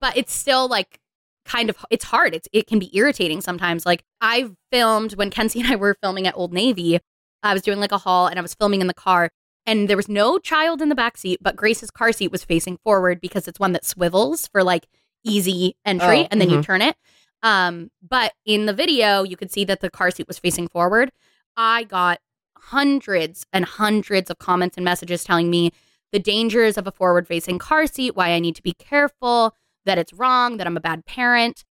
[0.00, 0.98] But it's still like
[1.44, 2.34] kind of it's hard.
[2.34, 3.84] It's it can be irritating sometimes.
[3.86, 7.00] Like I filmed when Kenzie and I were filming at Old Navy.
[7.42, 9.30] I was doing like a haul and I was filming in the car
[9.66, 12.76] and there was no child in the back seat, but Grace's car seat was facing
[12.84, 14.86] forward because it's one that swivels for like
[15.24, 16.64] easy entry Oh, and then you mhm.
[16.64, 16.96] turn it.
[17.42, 21.10] Um, but in the video, you could see that the car seat was facing forward.
[21.56, 22.20] I got
[22.56, 25.72] hundreds and hundreds of comments and messages telling me
[26.12, 29.54] the dangers of a forward facing car seat, why I need to be careful,
[29.86, 31.64] that it's wrong, that I'm a bad parent.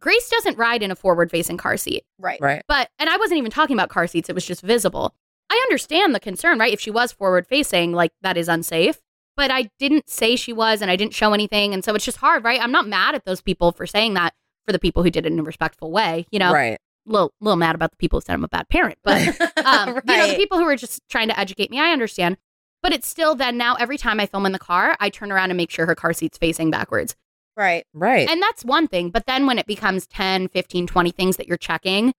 [0.00, 2.04] Grace doesn't ride in a forward facing car seat.
[2.18, 2.40] Right.
[2.40, 2.62] Right.
[2.66, 5.14] But, and I wasn't even talking about car seats, it was just visible.
[5.50, 6.72] I understand the concern, right?
[6.72, 9.00] If she was forward facing, like that is unsafe.
[9.36, 11.74] But I didn't say she was and I didn't show anything.
[11.74, 12.60] And so it's just hard, right?
[12.60, 14.34] I'm not mad at those people for saying that
[14.66, 16.26] for the people who did it in a respectful way.
[16.30, 16.78] You know, Right.
[17.06, 18.98] little, little mad about the people who said I'm a bad parent.
[19.02, 19.18] But
[19.64, 22.36] um, you know, the people who are just trying to educate me, I understand.
[22.82, 25.50] But it's still then now every time I film in the car, I turn around
[25.50, 27.14] and make sure her car seat's facing backwards.
[27.56, 27.84] Right.
[27.92, 28.28] Right.
[28.28, 29.10] And that's one thing.
[29.10, 32.14] But then when it becomes 10, 15, 20 things that you're checking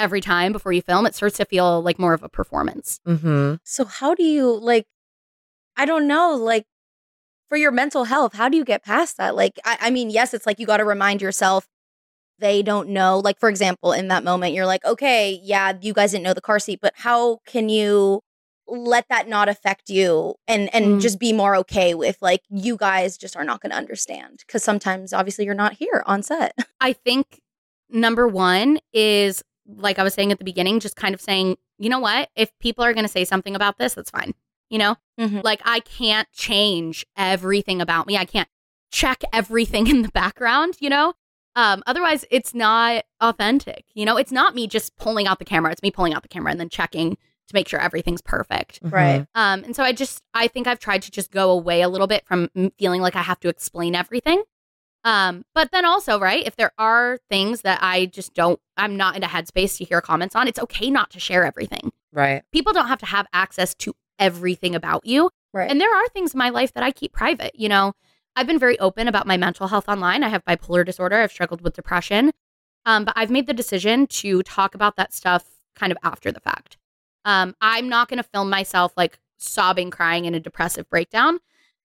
[0.00, 3.00] every time before you film, it starts to feel like more of a performance.
[3.06, 3.56] mm-hmm.
[3.62, 4.86] So how do you like?
[5.76, 6.34] I don't know.
[6.34, 6.64] Like
[7.48, 9.36] for your mental health, how do you get past that?
[9.36, 11.68] Like, I, I mean, yes, it's like you got to remind yourself
[12.40, 13.18] they don't know.
[13.18, 16.40] Like, for example, in that moment, you're like, okay, yeah, you guys didn't know the
[16.40, 18.20] car seat, but how can you
[18.66, 21.00] let that not affect you and and Mm.
[21.00, 24.62] just be more okay with like you guys just are not going to understand because
[24.62, 26.54] sometimes obviously you're not here on set.
[26.80, 27.40] I think
[27.88, 31.88] number one is like I was saying at the beginning, just kind of saying, you
[31.88, 32.28] know what?
[32.36, 34.34] If people are going to say something about this, that's fine.
[34.68, 35.42] You know, Mhm.
[35.42, 38.16] like I can't change everything about me.
[38.16, 38.48] I can't
[38.92, 41.14] check everything in the background, you know?
[41.60, 43.84] Um, otherwise, it's not authentic.
[43.94, 45.70] You know, it's not me just pulling out the camera.
[45.72, 48.78] It's me pulling out the camera and then checking to make sure everything's perfect.
[48.82, 49.26] Right.
[49.34, 52.06] Um, and so I just, I think I've tried to just go away a little
[52.06, 54.42] bit from feeling like I have to explain everything.
[55.04, 59.16] Um, but then also, right, if there are things that I just don't, I'm not
[59.16, 61.92] in a headspace to hear comments on, it's okay not to share everything.
[62.10, 62.42] Right.
[62.52, 65.30] People don't have to have access to everything about you.
[65.52, 65.70] Right.
[65.70, 67.52] And there are things in my life that I keep private.
[67.54, 67.92] You know,
[68.36, 70.22] I've been very open about my mental health online.
[70.22, 71.16] I have bipolar disorder.
[71.16, 72.32] I've struggled with depression.
[72.86, 76.40] Um, but I've made the decision to talk about that stuff kind of after the
[76.40, 76.78] fact.
[77.24, 81.40] Um, I'm not going to film myself like sobbing, crying in a depressive breakdown.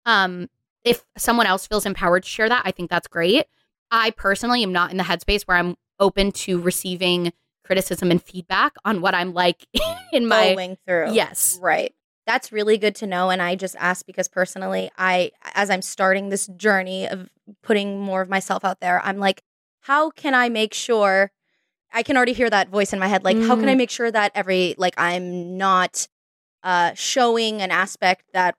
[0.06, 0.50] Um,
[0.84, 3.46] if someone else feels empowered to share that, I think that's great.
[3.92, 8.76] I personally am not in the headspace where I'm open to receiving criticism and feedback
[8.86, 9.66] on what I'm like
[10.14, 10.54] in my.
[10.54, 11.14] going through.
[11.14, 11.60] Yes.
[11.62, 11.94] Right.
[12.26, 13.30] That's really good to know.
[13.30, 17.30] And I just ask because personally, I, as I'm starting this journey of
[17.62, 19.42] putting more of myself out there, I'm like,
[19.82, 21.32] how can I make sure?
[21.94, 23.24] I can already hear that voice in my head.
[23.24, 26.08] Like, how can I make sure that every, like, I'm not
[26.64, 28.56] uh, showing an aspect that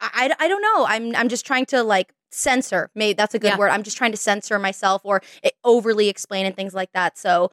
[0.00, 0.86] I, I, I don't know.
[0.86, 2.90] I'm, I'm just trying to, like, censor.
[2.94, 3.58] Maybe that's a good Yeah.
[3.58, 3.70] word.
[3.70, 7.18] I'm just trying to censor myself or eh, overly explain and things like that.
[7.18, 7.50] So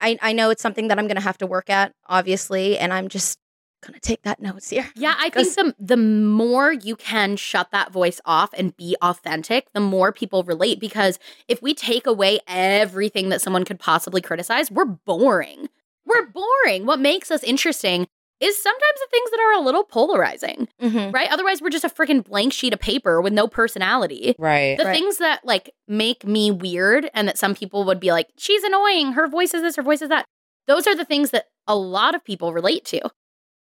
[0.00, 2.78] I, I know it's something that I'm going to have to work at, obviously.
[2.78, 3.38] And I'm just
[3.86, 4.88] going to take that notes here.
[4.94, 9.72] Yeah, I think the the more you can shut that voice off and be authentic,
[9.72, 11.18] the more people relate because
[11.48, 15.68] if we take away everything that someone could possibly criticize, we're boring.
[16.04, 16.86] We're boring.
[16.86, 18.06] What makes us interesting
[18.38, 21.10] is sometimes the things that are a little polarizing, Mm-hmm.
[21.10, 21.28] right?
[21.32, 24.34] Otherwise, we're just a freaking blank sheet of paper with no personality.
[24.38, 24.76] Right.
[24.78, 24.92] The Right.
[24.94, 29.12] things that like make me weird and that some people would be like, she's annoying,
[29.12, 30.26] her voice is this, her voice is that.
[30.66, 33.00] Those are the things that a lot of people relate to.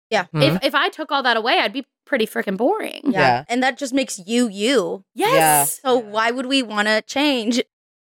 [0.09, 0.25] Yeah.
[0.33, 0.43] Mhm.
[0.57, 3.01] If if I took all that away, I'd be pretty freaking boring.
[3.05, 3.19] Yeah.
[3.19, 3.43] Yeah.
[3.49, 5.03] And that just makes you you.
[5.15, 5.79] Yes.
[5.81, 7.61] So why would we want to change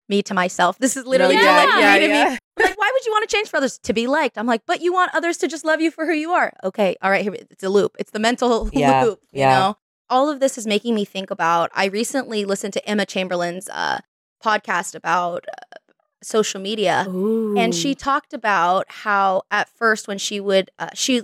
[0.08, 0.78] me to myself?
[0.78, 1.42] This is literally Yeah.
[1.42, 1.56] yeah.
[1.56, 2.14] like yeah, me to me.
[2.14, 2.38] yeah.
[2.58, 4.38] Like, why would you want to change for others to be liked?
[4.38, 6.52] I'm like, but you want others to just love you for who you are.
[6.64, 7.94] Okay, all right, here it's a loop.
[7.98, 9.20] It's the mental Yeah, loop.
[9.30, 9.58] You yeah.
[9.58, 9.76] know,
[10.08, 11.70] all of this is making me think about.
[11.74, 13.98] I recently listened to Emma Chamberlain's uh,
[14.42, 15.76] podcast about uh,
[16.22, 21.22] social media, and she talked about how at first when she would uh, she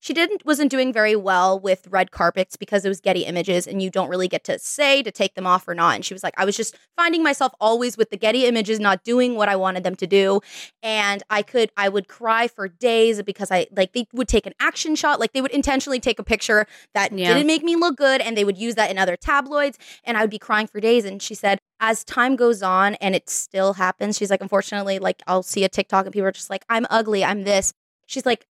[0.00, 3.82] she didn't wasn't doing very well with red carpets because it was Getty images and
[3.82, 5.96] you don't really get to say to take them off or not.
[5.96, 9.02] And she was like I was just finding myself always with the Getty images not
[9.04, 10.40] doing what I wanted them to do.
[10.82, 14.52] And I could I would cry for days because I like they would take an
[14.60, 15.18] action shot.
[15.20, 17.34] Like they would intentionally take a picture that Yeah.
[17.34, 19.78] didn't make me look good and they would use that in other tabloids.
[20.04, 21.04] And I would be crying for days.
[21.04, 25.22] And she said as time goes on and it still happens she's like unfortunately like
[25.28, 27.24] I'll see a TikTok and people are just like I'm ugly.
[27.24, 27.72] I'm this
[28.06, 28.46] she's like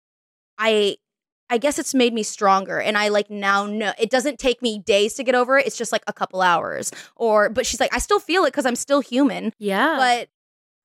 [0.59, 0.97] I
[1.49, 4.79] I guess it's made me stronger and I like now know it doesn't take me
[4.79, 7.95] days to get over it it's just like a couple hours or but she's like
[7.95, 9.97] I still feel it cuz I'm still human yeah.
[9.97, 10.29] but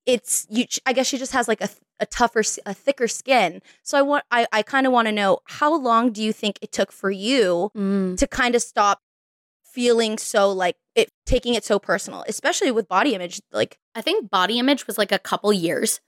[0.06, 1.69] it's you I guess she just has like a
[2.00, 5.39] a tougher a thicker skin so I want I I kind of want to know
[5.45, 8.17] how long do you think it took for you Mm.
[8.17, 9.00] to kind of stop
[9.63, 14.30] feeling so like it taking it so personal especially with body image like I think
[14.30, 16.02] body image was like a couple years.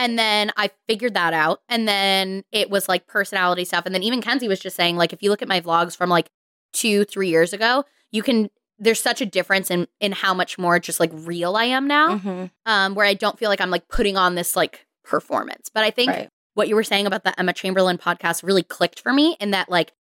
[0.00, 1.60] And then I figured that out.
[1.68, 3.84] And then it was like personality stuff.
[3.86, 6.08] And then even Kenzie was just saying, like, if you look at my vlogs from
[6.08, 6.30] like
[6.72, 10.78] two, three years ago, you can there's such a difference in in how much more
[10.78, 12.16] just like real I am now.
[12.18, 15.68] mhm, Um, where I don't feel like I'm like putting on this like performance.
[15.72, 19.00] But I think right what you were saying about the Emma Chamberlain podcast really clicked
[19.00, 19.92] for me in that like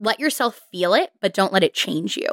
[0.00, 2.28] let yourself feel it, but don't let it change you.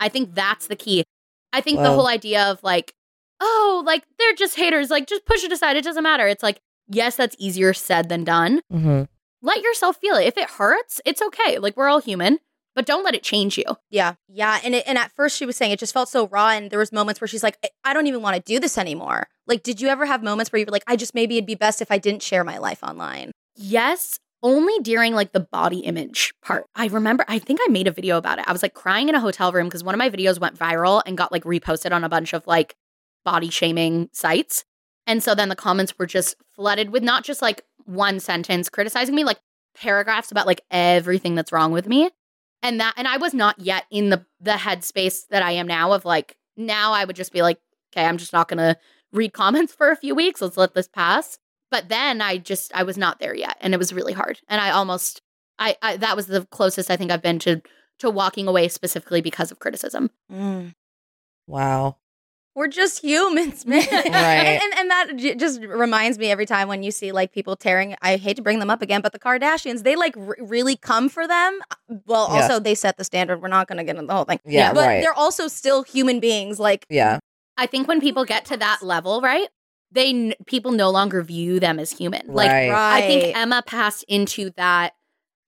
[0.00, 1.04] I think that's the key.
[1.52, 2.92] I think the whole idea of like,
[3.40, 5.76] oh, like they're just haters, like just push it aside.
[5.76, 6.26] It doesn't matter.
[6.26, 8.60] It's like, yes, that's easier said than done.
[8.72, 9.02] Mm-hmm.
[9.42, 10.26] Let yourself feel it.
[10.26, 11.58] If it hurts, it's okay.
[11.58, 12.38] Like we're all human,
[12.74, 13.64] but don't let it change you.
[13.90, 16.48] Yeah, yeah, and it, and at first she was saying it just felt so raw,
[16.48, 18.78] and there was moments where she's like, "I- I don't even want to do this
[18.78, 19.28] anymore.
[19.46, 21.54] Like, did you ever have moments where you were like, I just maybe it'd be
[21.54, 23.30] best if I didn't share my life online?
[23.54, 26.64] Yes, only during like the body image part.
[26.74, 28.44] I remember, I think I made a video about it.
[28.48, 31.02] I was like crying in a hotel room because one of my videos went viral
[31.06, 32.74] and got like reposted on a bunch of like
[33.24, 34.64] body shaming sites.
[35.06, 39.14] And so then the comments were just flooded with not just like one sentence criticizing
[39.14, 39.40] me, like
[39.74, 42.10] paragraphs about like everything that's wrong with me.
[42.62, 45.92] And that, and I was not yet in the the headspace that I am now
[45.92, 47.58] of like, now I would just be like,
[47.92, 48.76] okay, I'm just not gonna
[49.12, 50.40] read comments for a few weeks.
[50.40, 51.38] Let's let this pass.
[51.70, 54.40] But then I just I was not there yet, and it was really hard.
[54.48, 55.20] And I almost
[55.58, 57.60] I, I that was the closest I think I've been to
[57.98, 60.10] to walking away specifically because of criticism.
[60.32, 60.74] Mm.
[61.46, 61.96] Wow.
[62.54, 63.78] We're just humans, man.
[63.90, 64.12] Right.
[64.12, 67.56] And, and, and that j- just reminds me every time when you see like people
[67.56, 67.96] tearing.
[68.02, 71.08] I hate to bring them up again, but the Kardashians, they like r- really come
[71.08, 71.60] for them.
[72.06, 72.42] Well, Yeah.
[72.42, 73.42] also they set the standard.
[73.42, 74.40] We're not going to get into the whole thing.
[74.44, 75.00] Yeah, but right.
[75.02, 76.58] they're also still human beings.
[76.60, 77.18] Like, Yeah.
[77.56, 79.48] I think when people get to that level, right?
[79.92, 82.22] They n- people no longer view them as human.
[82.28, 82.70] Like Right.
[82.70, 84.94] I think Emma passed into that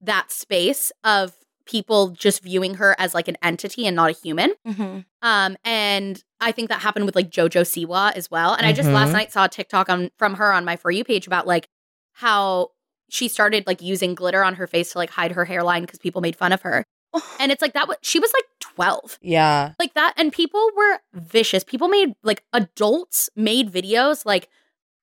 [0.01, 1.33] that space of
[1.65, 4.53] people just viewing her as like an entity and not a human.
[4.65, 5.03] Mhm.
[5.21, 8.53] Um, and I think that happened with like JoJo Siwa as well.
[8.53, 9.17] And I just last mm-hmm.
[9.17, 11.67] night saw a TikTok on from her on my for you page about like
[12.13, 12.71] how
[13.09, 16.21] she started like using glitter on her face to like hide her hairline because people
[16.21, 16.83] made fun of her.
[17.39, 17.87] And it's like that.
[17.87, 19.73] Was, she was like twelve, Yeah.
[19.79, 21.63] like that, and people were vicious.
[21.63, 24.49] People made like adults made videos like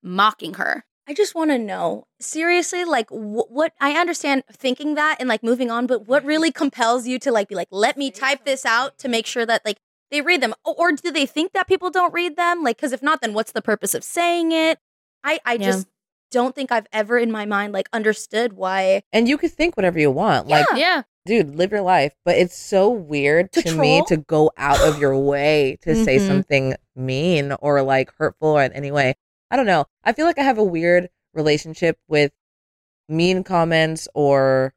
[0.03, 0.85] mocking her.
[1.07, 5.43] I just want to know seriously, like wh- what I understand thinking that and like
[5.43, 8.65] moving on, but what really compels you to like be like, let me type this
[8.65, 9.79] out to make sure that like
[10.15, 12.63] they read them, or do they think that people don't read them?
[12.63, 14.79] Like, because if not, then what's the purpose of saying it?
[15.25, 15.67] I I Yeah.
[15.67, 15.89] just
[16.31, 19.03] don't think I've ever in my mind like understood why.
[19.13, 20.47] And you could think whatever you want.
[20.49, 22.15] Like, Yeah, dude, live your life.
[22.25, 26.17] But it's so weird To to, me to go out of your way to say
[26.19, 26.27] Mhm.
[26.29, 29.15] something mean or like hurtful in any way.
[29.51, 29.87] I don't know.
[30.05, 32.31] I feel like I have a weird relationship with
[33.09, 34.75] mean comments or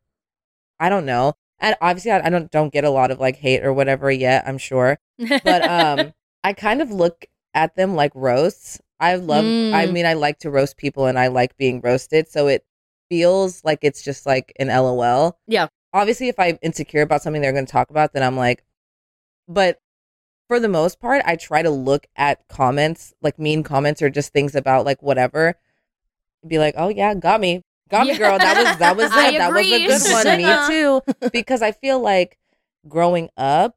[0.79, 1.33] I don't know.
[1.59, 4.43] And obviously I, I don't don't get a lot of like hate or whatever yet,
[4.47, 4.99] I'm sure.
[5.43, 8.79] But um I kind of look at them like roasts.
[8.99, 9.91] I love I Mm.
[9.93, 12.65] mean I like to roast people and I like being roasted, so it
[13.09, 15.37] feels like it's just like an LOL.
[15.47, 15.67] Yeah.
[15.93, 18.63] Obviously if I'm insecure about something they're going to talk about, then I'm like
[19.47, 19.79] but
[20.47, 24.31] for the most part, I try to look at comments, like mean comments or just
[24.31, 25.55] things about like whatever.
[26.47, 27.63] Be like, "Oh yeah, got me.
[27.89, 28.17] Got me, Yeah.
[28.17, 28.37] girl.
[28.37, 29.37] That was that was it.
[29.37, 30.37] That was a good one.
[30.37, 30.67] Me
[31.21, 32.37] too." Because I feel like
[32.87, 33.75] growing up,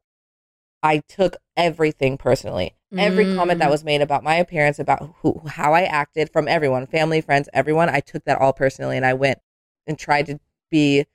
[0.83, 2.75] I took everything personally.
[2.97, 3.71] Every comment that Mm.
[3.71, 7.87] was made about my appearance, about who, how I acted from everyone, family, friends, everyone,
[7.87, 9.39] I took that all personally, and I went
[9.87, 11.05] and tried to be.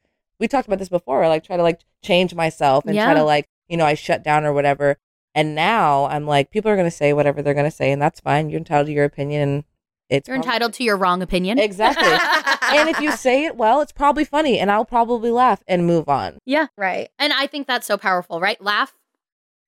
[0.40, 1.26] We talked about this before.
[1.28, 4.44] Like try to like change myself and try to like you know I shut down
[4.46, 4.96] or whatever.
[5.34, 8.48] And now I'm like, people are gonna say whatever they're gonna say, and that's fine.
[8.48, 9.64] You're entitled to your opinion, and
[10.08, 11.58] it's you're prob- entitled to your wrong opinion.
[11.58, 12.08] exactly.
[12.62, 16.08] and if you say it well, it's probably funny, and I'll probably laugh and move
[16.08, 16.38] on.
[16.44, 17.08] yeah, Right.
[17.18, 18.60] and I think that's so powerful, right?
[18.60, 18.94] Laugh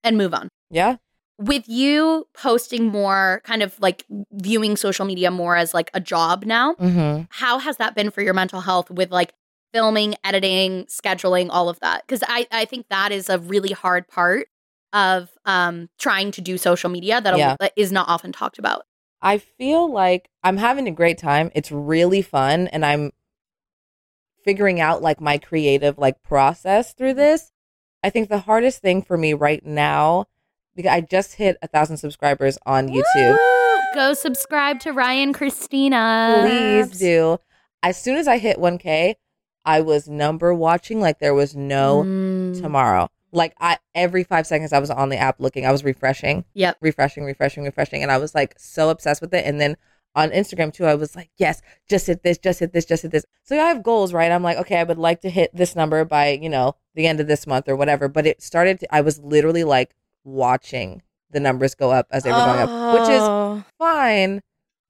[0.05, 0.49] and move on.
[0.71, 0.97] Yeah.
[1.39, 6.45] with you posting more kind of like viewing social media more as like a job
[6.45, 7.23] now Mm-hmm.
[7.31, 9.33] how has that been for your mental health with like
[9.73, 14.09] filming editing scheduling all of that because I, I think that is a really hard
[14.09, 14.49] part
[14.93, 17.57] of um trying to do social media that, Yeah.
[17.61, 18.83] that is not often talked about
[19.21, 21.51] I feel like I'm having a great time.
[21.55, 23.13] It's really fun and I'm
[24.45, 27.53] figuring out like my creative like process through this.
[28.03, 30.27] I think the hardest thing for me right now
[30.77, 33.37] because I just hit a thousand subscribers on YouTube.
[33.95, 37.39] go subscribe to Riayn Christina Please do.
[37.83, 39.17] As soon as I hit 1K,
[39.65, 42.61] I was number watching like there was no Mm.
[42.61, 43.11] tomorrow.
[43.33, 45.67] Like I every five seconds I was on the app looking.
[45.67, 46.45] I was refreshing.
[46.55, 46.79] Yep.
[46.81, 48.03] Refreshing, refreshing, refreshing.
[48.03, 49.45] And I was like so obsessed with it.
[49.47, 49.77] And then
[50.15, 53.13] on Instagram too, I was like, yes, just hit this, just hit this, just hit
[53.13, 53.25] this.
[53.45, 54.33] So I have goals, right?
[54.33, 57.21] I'm like, okay, I would like to hit this number by, you know, the end
[57.21, 58.09] of this month or whatever.
[58.09, 62.31] But it started to, I was literally like watching the numbers go up as they
[62.31, 63.65] were going up, which is Oh.
[63.79, 64.41] fine,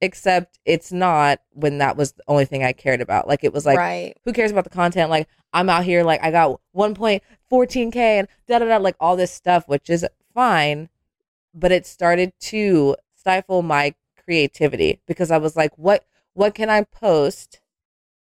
[0.01, 3.27] except it's not when that was the only thing I cared about.
[3.27, 4.15] Like it was like right.
[4.25, 5.09] who cares about the content?
[5.09, 9.31] Like I'm out here, like I got 1.14k and da da da, like all this
[9.31, 10.89] stuff, which is fine,
[11.53, 16.83] but it started to stifle my creativity because I was like, what what can I
[16.83, 17.61] post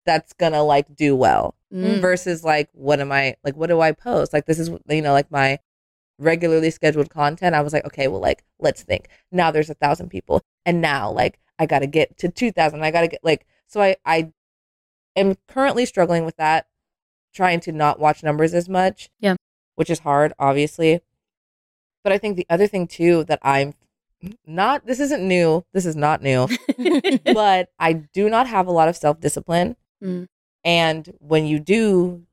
[0.04, 2.00] that's gonna like do well Mm.
[2.00, 4.32] versus like what am I like what do I post?
[4.32, 5.58] Like this is you know like my
[6.18, 7.54] regularly scheduled content.
[7.54, 9.08] I was like, okay, well like let's think.
[9.30, 12.82] Now there's a thousand people, and now like I gotta get to two thousand.
[12.82, 14.32] I gotta get like so I I
[15.16, 16.66] am currently struggling with that,
[17.34, 19.10] trying to not watch numbers as much.
[19.20, 19.36] Yeah.
[19.74, 21.00] which is hard, obviously.
[22.02, 23.74] But I think the other thing too that I'm
[24.46, 25.64] not this isn't new.
[25.72, 26.48] This is not new
[27.24, 29.76] but I do not have a lot of self discipline.
[30.02, 30.26] Mm.
[30.64, 32.26] And when you do,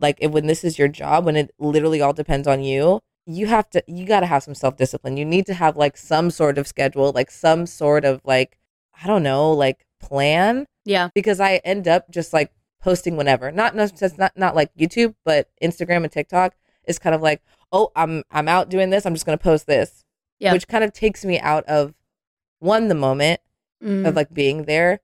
[0.00, 3.46] like if, when this is your job, when it literally all depends on you, you
[3.46, 5.16] have to, you got to have some self discipline.
[5.16, 8.58] You need to have like some sort of schedule, like some sort of like,
[9.02, 13.50] I don't know, like plan yeah because I end up just like posting whenever.
[13.52, 16.54] Not no, it's not not like YouTube, but Instagram and TikTok
[16.86, 17.42] is kind of like,
[17.72, 19.04] oh, I'm I'm out doing this.
[19.06, 20.04] I'm just gonna post this,
[20.38, 20.52] Yeah.
[20.52, 21.94] which kind of takes me out of
[22.58, 23.40] one the moment
[23.82, 24.06] Mm.
[24.06, 25.00] of like being there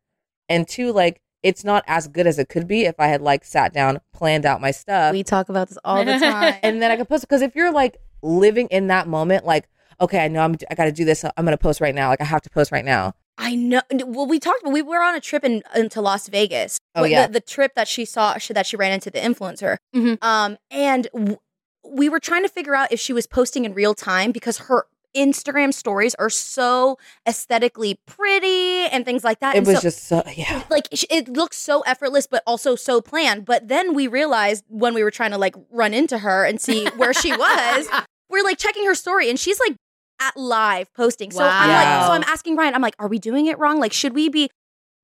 [0.51, 3.43] and two like it's not as good as it could be if i had like
[3.43, 6.57] sat down planned out my stuff We talk about this all the time.
[6.63, 9.67] and then i could post because if you're like living in that moment like
[9.99, 11.25] okay, I know I'm I got to do this.
[11.25, 12.11] I'm gonna post right now.
[12.11, 13.15] Like I have to post right now.
[13.39, 13.83] I know.
[13.93, 14.63] Well, we talked.
[14.67, 16.79] We were on a trip in, into Las Vegas.
[16.95, 17.27] Oh, yeah.
[17.27, 19.77] the, the trip that she saw she, that she ran into the influencer.
[19.95, 20.17] Mhm.
[20.23, 21.37] Um, and w-
[21.85, 24.87] we were trying to figure out if she was posting in real time because her
[25.17, 29.55] Instagram stories are so aesthetically pretty and things like that.
[29.55, 30.63] It And was so- just so yeah.
[30.71, 35.03] like it looks so effortless but also so planned but then we realized when we
[35.03, 37.89] were trying to like run into her and see where she was
[38.31, 39.75] we're like checking her story and she's like
[40.21, 43.47] at live posting so i'm like so i'm asking Riayn i'm like are we doing
[43.47, 44.51] it wrong like should we be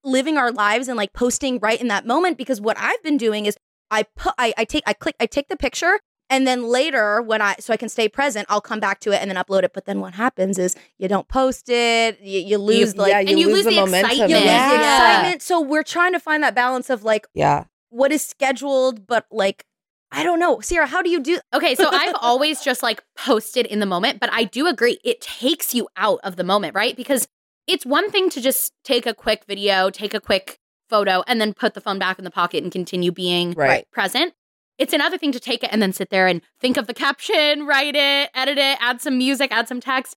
[0.04, 3.46] living our lives and like posting right in that moment because what i've been doing
[3.46, 3.56] is
[3.90, 6.00] i put i, I take i click i take the picture
[6.30, 9.16] and then later when i so i can stay present i'll come back to it
[9.20, 12.58] and then upload it but then what happens is you don't post it you, you
[12.58, 14.10] lose like yeah, and you lose the momentum.
[14.10, 14.30] excitement.
[14.30, 14.96] you lose the Yeah.
[14.96, 15.42] excitement.
[15.42, 17.64] So we're trying to find that balance of like Yeah.
[17.90, 19.64] what is scheduled, but like
[20.12, 20.86] I don't know, Sierra.
[20.86, 21.40] How do you do?
[21.54, 25.20] Okay, so I've always just like posted in the moment, but I do agree it
[25.20, 26.94] takes you out of the moment, right?
[26.94, 27.26] Because
[27.66, 30.58] it's one thing to just take a quick video, take a quick
[30.90, 33.90] photo, and then put the phone back in the pocket and continue being Right.
[33.90, 34.34] present.
[34.78, 37.66] It's another thing to take it and then sit there and think of the caption,
[37.66, 40.16] write it, edit it, add some music, add some text.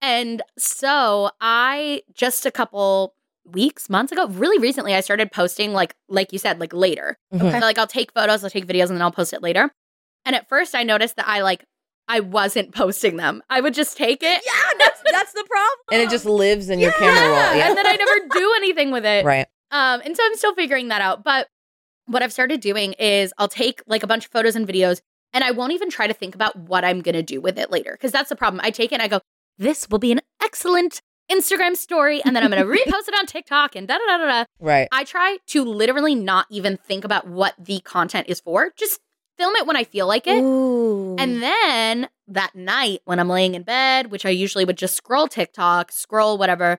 [0.00, 3.14] And so I just a couple
[3.46, 7.16] weeks, months ago, really recently, I started posting like like you said, like later.
[7.32, 7.52] Mhm.
[7.52, 9.70] So, like I'll take photos, I'll take videos, and then I'll post it later.
[10.24, 11.64] And at first, I noticed that I like
[12.08, 13.42] I wasn't posting them.
[13.50, 15.78] I would just take it, Yeah, that's that's the problem.
[15.92, 17.56] And it just lives in your camera roll.
[17.56, 17.68] Yeah.
[17.68, 19.24] and then I never do anything with it.
[19.24, 19.46] right.
[19.70, 21.24] Um, and so I'm still figuring that out.
[21.24, 21.48] But
[22.06, 25.00] what I've started doing is I'll take like a bunch of photos and videos,
[25.32, 27.92] and I won't even try to think about what I'm gonna do with it later.
[27.92, 28.60] Because that's the problem.
[28.62, 29.20] I take it and I go,
[29.58, 31.00] this will be an excellent
[31.30, 34.26] Instagram story, and then I'm gonna repost it on TikTok and da da da da
[34.26, 34.44] da.
[34.58, 34.88] Right.
[34.92, 38.70] I try to literally not even think about what the content is for.
[38.76, 39.00] Just
[39.36, 40.42] film it when I feel like it.
[40.42, 41.16] Ooh.
[41.18, 45.28] And then that night when I'm laying in bed, which I usually would just scroll
[45.28, 46.78] TikTok, scroll whatever,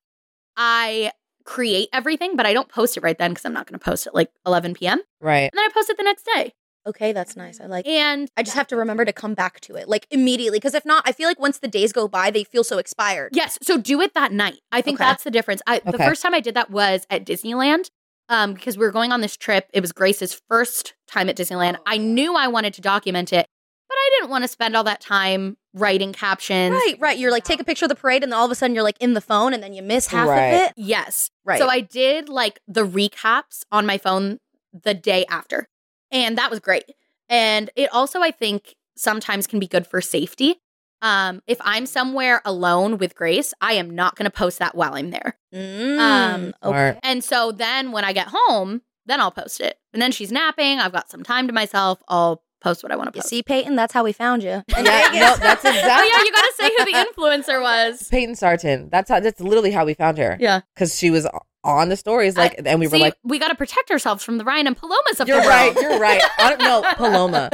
[0.56, 1.12] I
[1.44, 4.06] create everything, but I don't post it right then because I'm not going to post
[4.06, 5.00] it like 11 p.m.
[5.20, 5.50] Right.
[5.52, 6.52] And then I post it the next day.
[6.86, 7.60] Okay, that's nice.
[7.60, 7.86] I like.
[7.86, 10.84] And I just have to remember to come back to it like immediately because if
[10.86, 13.30] not, I feel like once the days go by, they feel so expired.
[13.34, 14.60] yes, so do it that night.
[14.72, 15.08] I think Okay.
[15.08, 15.62] that's the difference.
[15.66, 16.04] I, The Okay.
[16.04, 17.90] first time I did that was at Disneyland.
[18.28, 19.68] Um, because we were going on this trip.
[19.72, 21.76] It was Grace's first time at Disneyland.
[21.86, 23.46] I knew I wanted to document it,
[23.88, 26.72] but I didn't want to spend all that time writing captions.
[26.72, 27.16] Right, right.
[27.16, 28.82] You're like take a picture of the parade, and then all of a sudden you're
[28.82, 30.48] like in the phone, and then you miss half Right.
[30.54, 30.72] of it.
[30.76, 31.30] Yes.
[31.44, 31.56] Right.
[31.60, 34.38] So I did like the recaps on my phone
[34.72, 35.68] the day after.
[36.10, 36.84] And that was great.
[37.28, 40.56] And it also I think sometimes can be good for safety.
[41.02, 44.94] Um if I'm somewhere alone with Grace, I am not going to post that while
[44.94, 45.36] I'm there.
[45.54, 46.98] Mm, Um, okay.
[47.02, 49.78] And so then when I get home, then I'll post it.
[49.92, 53.12] And then she's napping, I've got some time to myself, I'll post what I want
[53.12, 53.28] to You post.
[53.28, 54.62] see, Peyton, that's how we found you.
[54.68, 54.82] Yeah,
[55.12, 58.08] no, that's Oh exactly yeah, you got to say who the influencer was.
[58.08, 58.88] Peyton Sarton.
[58.90, 59.20] That's how.
[59.20, 60.36] That's literally how we found her.
[60.40, 60.60] Yeah.
[60.74, 61.26] Because she was
[61.66, 64.44] on the stories, like, and we were like, we got to protect ourselves from the
[64.44, 65.74] Riayn and Palomas of "You're right.
[65.74, 67.50] You're right." I don't know, Paloma.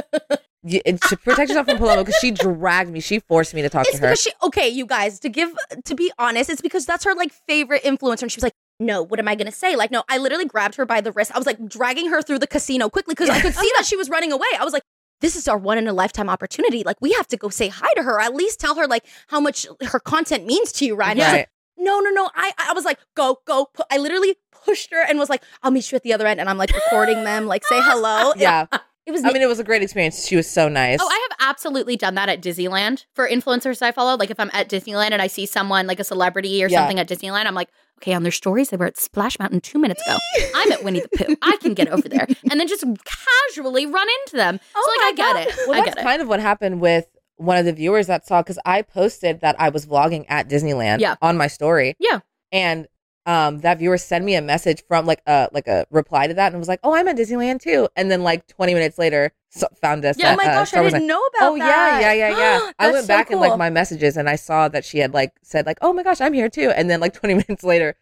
[0.65, 3.01] You, to protect yourself from Paloma because she dragged me.
[3.01, 4.07] She forced me to talk It's to her.
[4.11, 5.53] because she okay, you guys, to give
[5.85, 8.23] to be honest, it's because that's her like favorite influencer.
[8.23, 9.75] And she was like, No, what am I gonna say?
[9.75, 11.33] Like, no, I literally grabbed her by the wrist.
[11.35, 13.97] I was like dragging her through the casino quickly because I could see that she
[13.97, 14.47] was running away.
[14.57, 14.85] I was like,
[15.21, 16.83] this is our one in a lifetime opportunity.
[16.85, 18.21] Like, we have to go say hi to her.
[18.21, 21.19] At least tell her like how much her content means to you, Riayn.
[21.19, 21.19] Right.
[21.19, 21.49] like,
[21.83, 22.31] no, no, no.
[22.35, 23.67] I I was like, go, go.
[23.75, 26.41] Pu- I literally pushed her and was like, I'll meet you at the other end.
[26.41, 28.33] And I'm like recording them, like say hello.
[28.37, 28.67] yeah.
[29.05, 30.25] It was I mean, it was a great experience.
[30.29, 31.01] She was so nice.
[31.03, 34.17] Oh, I have absolutely done that at Disneyland for influencers I follow.
[34.17, 36.79] Like if I'm at Disneyland and I see someone like a celebrity or Yeah.
[36.79, 37.69] something at Disneyland, I'm like,
[37.99, 40.17] okay, on their stories, they were at Splash Mountain two minutes ago.
[40.55, 41.37] I'm at Winnie the Pooh.
[41.43, 42.29] I can get over there.
[42.49, 44.61] And then just casually run into them.
[44.77, 45.47] Oh so like oh I get God.
[45.63, 45.69] it.
[45.69, 46.07] well, I that's get it.
[46.07, 47.07] kind of what happened with
[47.45, 51.01] one of the viewers that saw because I posted that I was vlogging at Disneyland
[51.01, 51.17] Yeah.
[51.23, 51.97] on my story.
[51.99, 52.21] Yeah.
[52.51, 52.87] And
[53.25, 56.51] um, that viewer sent me a message from like a like a reply to that
[56.53, 59.69] and was like, "Oh, I'm at Disneyland too." And then like 20 minutes later, so,
[59.81, 60.19] found us.
[60.19, 60.31] Yeah.
[60.31, 61.07] at, oh my uh, gosh, Star I didn't Night.
[61.07, 62.01] know about Oh that.
[62.01, 62.71] yeah, yeah, yeah, yeah.
[62.81, 65.33] I went so back in like my messages and I saw that she had like
[65.43, 67.95] said like, "Oh my gosh, I'm here too." And then like 20 minutes later,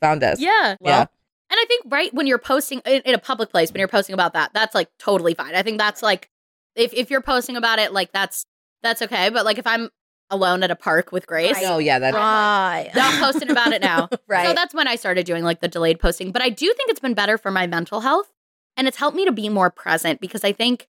[0.00, 0.40] found us.
[0.40, 0.74] Yeah.
[0.80, 1.00] Yeah.
[1.02, 4.14] And I think right when you're posting in, in a public place, when you're posting
[4.14, 5.54] about that, that's like totally fine.
[5.54, 6.30] I think that's like
[6.74, 8.44] if if you're posting about it, like that's
[8.84, 9.30] that's okay.
[9.30, 9.90] But like if I'm
[10.30, 12.90] alone at a park with Grace, Oh yeah, that's Right.
[12.94, 14.08] not posting about it now.
[14.28, 14.46] right.
[14.46, 16.30] So that's when I started doing like the delayed posting.
[16.30, 18.32] But I do think it's been better for my mental health
[18.76, 20.86] and it's helped me to be more present because I think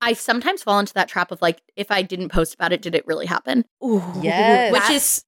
[0.00, 2.94] I sometimes fall into that trap of like, if I didn't post about it, did
[2.94, 3.64] it really happen?
[3.82, 4.72] Ooh, Yes.
[4.72, 5.24] Which that's- is,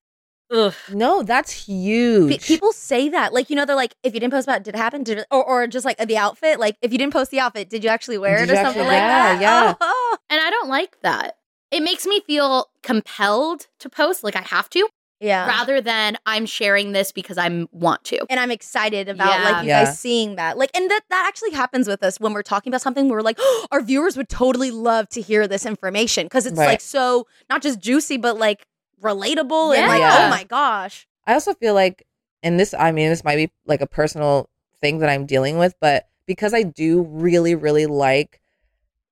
[0.52, 0.74] ugh.
[0.92, 2.32] no, that's huge.
[2.32, 4.64] Pe- people say that like you know they're like if you didn't post about it
[4.64, 7.12] did it happen did it or, or just like the outfit like if you didn't
[7.14, 9.40] post the outfit did you actually wear Did it or something actually- like yeah, that
[9.40, 9.74] yeah.
[9.80, 11.36] Oh, And I don't like that.
[11.70, 14.88] It makes me feel compelled to post, like I have to,
[15.20, 15.46] Yeah.
[15.48, 18.24] rather than I'm sharing this because I want to.
[18.30, 19.44] and I'm excited about Yeah.
[19.44, 19.84] like you Yeah.
[19.84, 20.56] guys seeing that.
[20.58, 23.08] Like, and that that actually happens with us when we're talking about something.
[23.08, 23.38] We're like,
[23.72, 26.66] our viewers would totally love to hear this information because it's Right.
[26.66, 28.66] like so not just juicy, but like
[29.02, 30.26] relatable and like, oh Yeah.
[30.26, 32.06] oh my gosh, I also feel like,
[32.42, 34.48] and this, I mean, this might be like a personal
[34.80, 38.40] thing that I'm dealing with, but because I do really, really like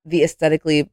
[0.04, 0.90] the aesthetically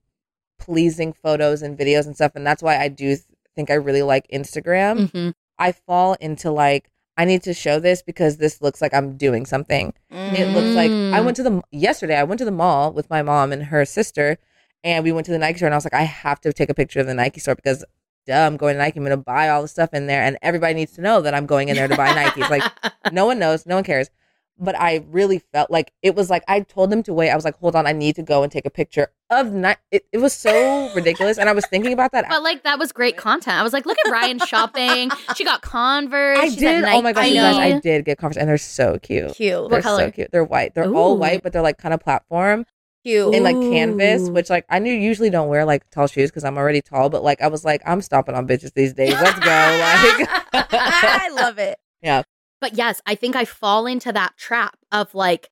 [0.62, 4.02] pleasing photos and videos and stuff, and that's why I do th- think I really
[4.04, 5.34] like Instagram, Mhm.
[5.60, 9.46] I fall into like, I need to show this because this looks like I'm doing
[9.46, 9.94] something.
[10.10, 11.26] It looks like I Mm.
[11.26, 12.16] went to the yesterday.
[12.18, 14.38] I went to the mall with my mom and her sister,
[14.84, 15.68] and we went to the Nike store.
[15.68, 17.84] And I was like, I have to take a picture of the Nike store because,
[18.26, 18.98] duh, I'm going to Nike.
[19.00, 21.34] I'm going to buy all the stuff in there, and everybody needs to know that
[21.36, 22.50] I'm going in there to buy Nikes.
[22.50, 22.64] Like,
[23.12, 24.10] no one knows, no one cares.
[24.58, 27.30] But I really felt like it was like I told them to wait.
[27.30, 29.80] I was like, hold on, I need to go and take a picture of Nike.
[29.92, 32.26] It, it was so ridiculous, and I was thinking about that.
[32.30, 33.58] But like that was great content.
[33.58, 35.10] I was like, look at Riayn shopping.
[35.36, 36.38] She got Converse.
[36.38, 36.84] I she's did.
[36.84, 37.56] At Oh my gosh, you guys!
[37.56, 39.34] I did get Converse, and they're so cute.
[39.34, 40.06] cute, They're color?
[40.08, 40.32] so cute.
[40.32, 40.76] They're white.
[40.76, 42.66] They're all white, but they're like kind of platform.
[43.04, 43.34] cute.
[43.34, 46.58] in like canvas, which like I knew usually don't wear like tall shoes because I'm
[46.58, 49.14] already tall, but like I was like I'm stomping on bitches these days.
[49.14, 49.46] Let's go.
[49.46, 50.30] Like
[50.74, 51.80] I love it.
[52.04, 52.24] Yeah.
[52.60, 55.50] But yes, I think I fall into that trap of like,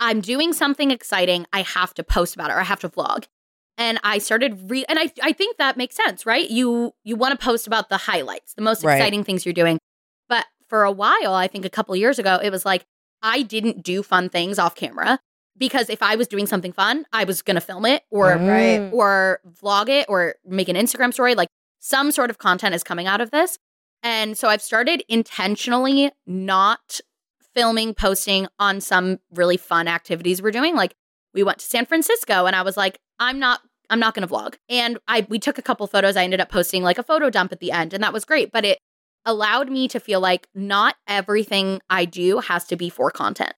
[0.00, 1.46] I'm doing something exciting.
[1.52, 3.26] I have to post about it or I have to vlog.
[3.76, 6.48] And I started re and I I think that makes sense, right?
[6.50, 8.96] You you want to post about the highlights, the most Right.
[8.96, 9.78] exciting things you're doing.
[10.28, 12.84] But for a while, I think a couple years ago, it was like
[13.22, 15.18] I didn't do fun things off camera
[15.56, 18.92] because if I was doing something fun, I was gonna film it or Mm.
[18.92, 21.34] or vlog it or make an Instagram story.
[21.34, 21.48] Like
[21.80, 23.58] some sort of content is coming out of this.
[24.02, 27.00] And so I've started intentionally not
[27.54, 30.76] filming, posting on some really fun activities we're doing.
[30.76, 30.94] Like
[31.34, 34.32] we went to San Francisco and I was like, I'm not I'm not going to
[34.32, 34.56] vlog.
[34.68, 36.16] And I we took a couple photos.
[36.16, 38.52] I ended up posting like a photo dump at the end and that was great,
[38.52, 38.78] but it
[39.24, 43.54] allowed me to feel like not everything I do has to be for content.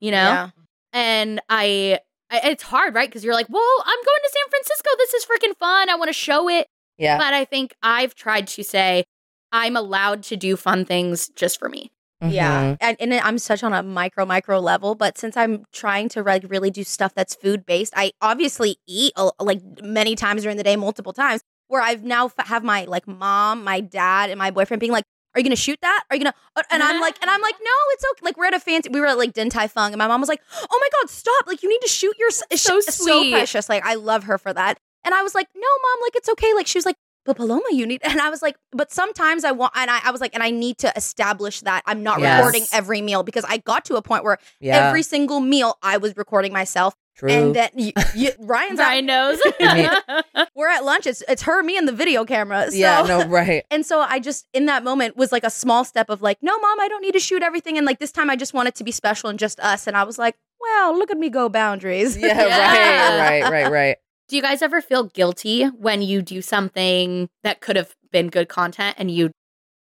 [0.00, 0.16] You know?
[0.16, 0.50] Yeah.
[0.92, 2.00] and I,
[2.30, 3.08] I it's hard, right?
[3.08, 4.90] Because you're like, well, I'm going to San Francisco.
[4.98, 5.90] This is freaking fun.
[5.90, 6.66] I want to show it.
[6.98, 9.04] yeah, But I think I've tried to say
[9.50, 11.90] I'm allowed to do fun things just for me.
[12.20, 12.76] Yeah, Mhm.
[12.80, 16.44] and, and I'm such on a micro micro level, but since I'm trying to like
[16.48, 20.74] really do stuff that's food based, I obviously eat like many times during the day,
[20.76, 21.42] multiple times.
[21.68, 25.04] Where I've now f- have my like mom, my dad, and my boyfriend being like,
[25.34, 26.02] "Are you gonna shoot that?
[26.10, 28.46] Are you gonna?" uh," And I'm like, and I'm like, "No, it's okay." Like we're
[28.46, 30.40] at a fancy, we were at like Din Tai Fung, and my mom was like,
[30.70, 31.46] "Oh my god, stop!
[31.46, 33.32] Like you need to shoot your it's So so sweet.
[33.32, 33.68] precious.
[33.68, 36.52] Like I love her for that." And I was like, "No, mom, like it's okay."
[36.54, 36.96] Like she was like,
[37.28, 40.10] but Paloma, you need, and I was like, but sometimes I want, and I, I
[40.10, 42.38] was like, and I need to establish that I'm not Yes.
[42.38, 45.98] recording every meal because I got to a point where yeah, every single meal I
[45.98, 47.30] was recording myself, true.
[47.30, 49.38] and then you, you, Riayn's Riayn out, knows.
[50.56, 52.70] we're at lunch, it's it's her, me, and the video camera.
[52.70, 52.76] So.
[52.76, 53.64] yeah, no, right.
[53.70, 56.58] And so I just in that moment was like a small step of like, no,
[56.58, 58.74] mom, I don't need to shoot everything, and like this time I just want it
[58.76, 59.86] to be special and just us.
[59.86, 62.16] And I was like, wow, look at me go boundaries.
[62.16, 63.18] Yeah, Yeah.
[63.20, 63.96] right, right, right, right.
[64.28, 68.48] Do you guys ever feel guilty when you do something that could have been good
[68.48, 69.30] content and you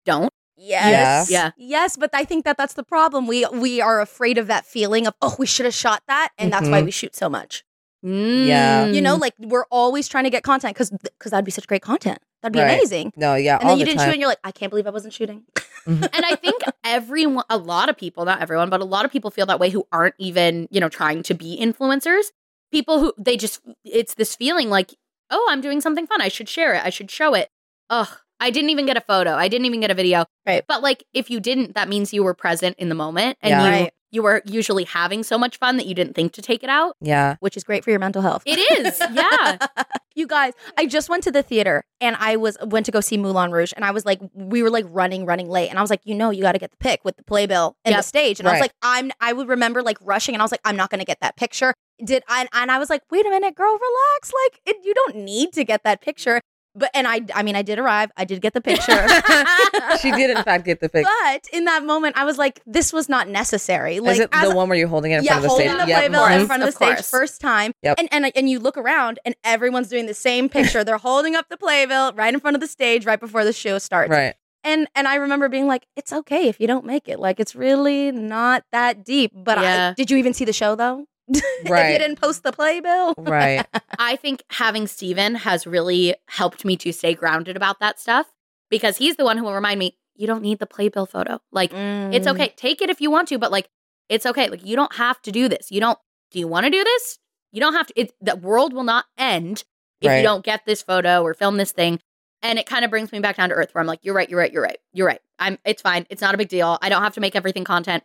[0.05, 0.31] don't?
[0.57, 1.31] Yes.
[1.31, 1.51] Yeah.
[1.57, 3.25] Yes, but I think that that's the problem.
[3.27, 6.51] We we are afraid of that feeling of oh, we should have shot that, and
[6.53, 6.85] that's why Mhm.
[6.85, 7.63] we shoot so much.
[8.03, 8.85] Yeah.
[8.87, 9.21] You know, Mm.
[9.21, 12.19] like we're always trying to get content because because that'd be such great content.
[12.41, 12.73] That'd be Right.
[12.73, 13.13] amazing.
[13.15, 14.07] No, yeah, And then you the didn't time.
[14.09, 15.43] shoot, and you're like, I can't believe I wasn't shooting.
[15.85, 19.29] and I think everyone, a lot of people, not everyone, but a lot of people
[19.31, 22.31] feel that way who aren't even, you know, trying to be influencers.
[22.71, 24.93] People who they just, it's this feeling like,
[25.29, 26.21] oh, I'm doing something fun.
[26.21, 26.83] I should share it.
[26.83, 27.49] I should show it.
[27.89, 28.07] Ugh,
[28.39, 29.33] I didn't even get a photo.
[29.33, 30.25] I didn't even get a video.
[30.45, 30.63] Right.
[30.67, 33.63] But like, if you didn't, that means you were present in the moment and Yeah.
[33.65, 33.93] you, Right.
[34.11, 36.95] you were usually having so much fun that you didn't think to take it out.
[37.01, 38.43] yeah, Which is great for your mental health.
[38.45, 38.99] It is.
[39.13, 39.57] Yeah.
[40.15, 43.17] you guys, I just went to the theater and I was went to go see
[43.17, 45.69] Moulin Rouge and I was like, we were like running, running late.
[45.69, 47.75] And I was like, you know, you got to get the pic with the playbill
[47.85, 47.99] and Yep.
[47.99, 48.39] the stage.
[48.39, 50.75] And I was like, I'm I would remember like rushing and I was like, I'm
[50.75, 51.73] not gonna get that picture.
[52.03, 54.31] Did I and I was like, wait a minute, girl, relax.
[54.45, 56.41] Like it, you don't need to get that picture.
[56.73, 58.11] But and I I mean I did arrive.
[58.15, 59.05] I did get the picture.
[60.01, 61.09] she did in fact get the picture.
[61.25, 63.99] but in that moment, I was like, this was not necessary.
[63.99, 65.49] Like Is it as- the one where you're holding it in yeah, front of the
[65.49, 65.81] holding stage?
[65.81, 65.99] the Yep.
[65.99, 66.45] playbill in mm-hmm.
[66.45, 67.09] front of the Of stage course.
[67.09, 67.73] first time.
[67.83, 67.99] Yep.
[67.99, 70.83] And, and and you look around and everyone's doing the same picture.
[70.85, 73.77] They're holding up the playbill right in front of the stage right before the show
[73.77, 74.09] starts.
[74.09, 74.35] Right.
[74.63, 77.19] And and I remember being like, it's okay if you don't make it.
[77.19, 79.31] Like it's really not that deep.
[79.35, 79.89] But Yeah.
[79.89, 81.05] I, did you even see the show though?
[81.63, 83.13] if you didn't post the playbill.
[83.17, 83.65] Right.
[83.99, 88.27] I think having Steven has really helped me to stay grounded about that stuff
[88.69, 91.39] because he's the one who will remind me, you don't need the playbill photo.
[91.51, 92.31] Like, it's Mm.
[92.35, 92.53] okay.
[92.57, 93.69] Take it if you want to, but like,
[94.09, 94.49] it's okay.
[94.49, 95.71] Like, you don't have to do this.
[95.71, 95.97] You don't,
[96.31, 97.17] do you want to do this?
[97.51, 97.93] You don't have to.
[97.99, 99.63] It, the world will not end
[100.01, 100.17] if Right.
[100.17, 101.99] you don't get this photo or film this thing.
[102.43, 104.27] And it kind of brings me back down to earth where I'm like, you're right,
[104.29, 105.19] you're right, you're right, you're right.
[105.37, 106.07] I'm it's fine.
[106.09, 106.77] It's not a big deal.
[106.81, 108.03] I don't have to make everything content.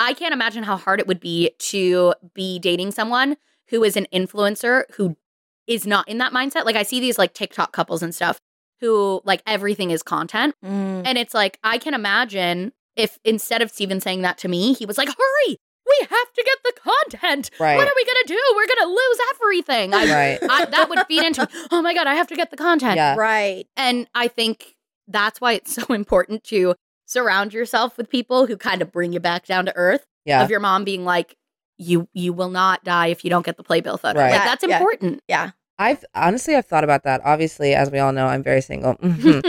[0.00, 3.36] I can't imagine how hard it would be to be dating someone
[3.68, 5.16] who is an influencer who
[5.66, 6.64] is not in that mindset.
[6.64, 8.40] Like I see these like TikTok couples and stuff
[8.80, 10.54] who like everything is content.
[10.64, 11.02] Mm.
[11.04, 14.86] And it's like, I can imagine if instead of Steven saying that to me, he
[14.86, 17.50] was like, hurry, we have to get the content.
[17.60, 17.76] Right.
[17.76, 18.42] What are we going to do?
[18.56, 19.94] We're going to lose everything.
[19.94, 20.50] I, Right.
[20.50, 22.96] I, that would feed into, oh my God, I have to get the content.
[22.96, 23.16] Yeah.
[23.16, 23.66] Right.
[23.76, 24.76] And I think
[25.06, 26.74] that's why it's so important to
[27.10, 30.42] surround yourself with people who kind of bring you back down to earth Yeah.
[30.44, 31.36] of your mom being like,
[31.76, 34.20] you you will not die if you don't get the playbill photo.
[34.20, 34.30] Right.
[34.32, 35.22] Like that's important.
[35.28, 35.50] Yeah.
[35.78, 37.22] I've honestly I've thought about that.
[37.24, 38.94] Obviously, as we all know, I'm very single.
[38.96, 39.42] Mhm.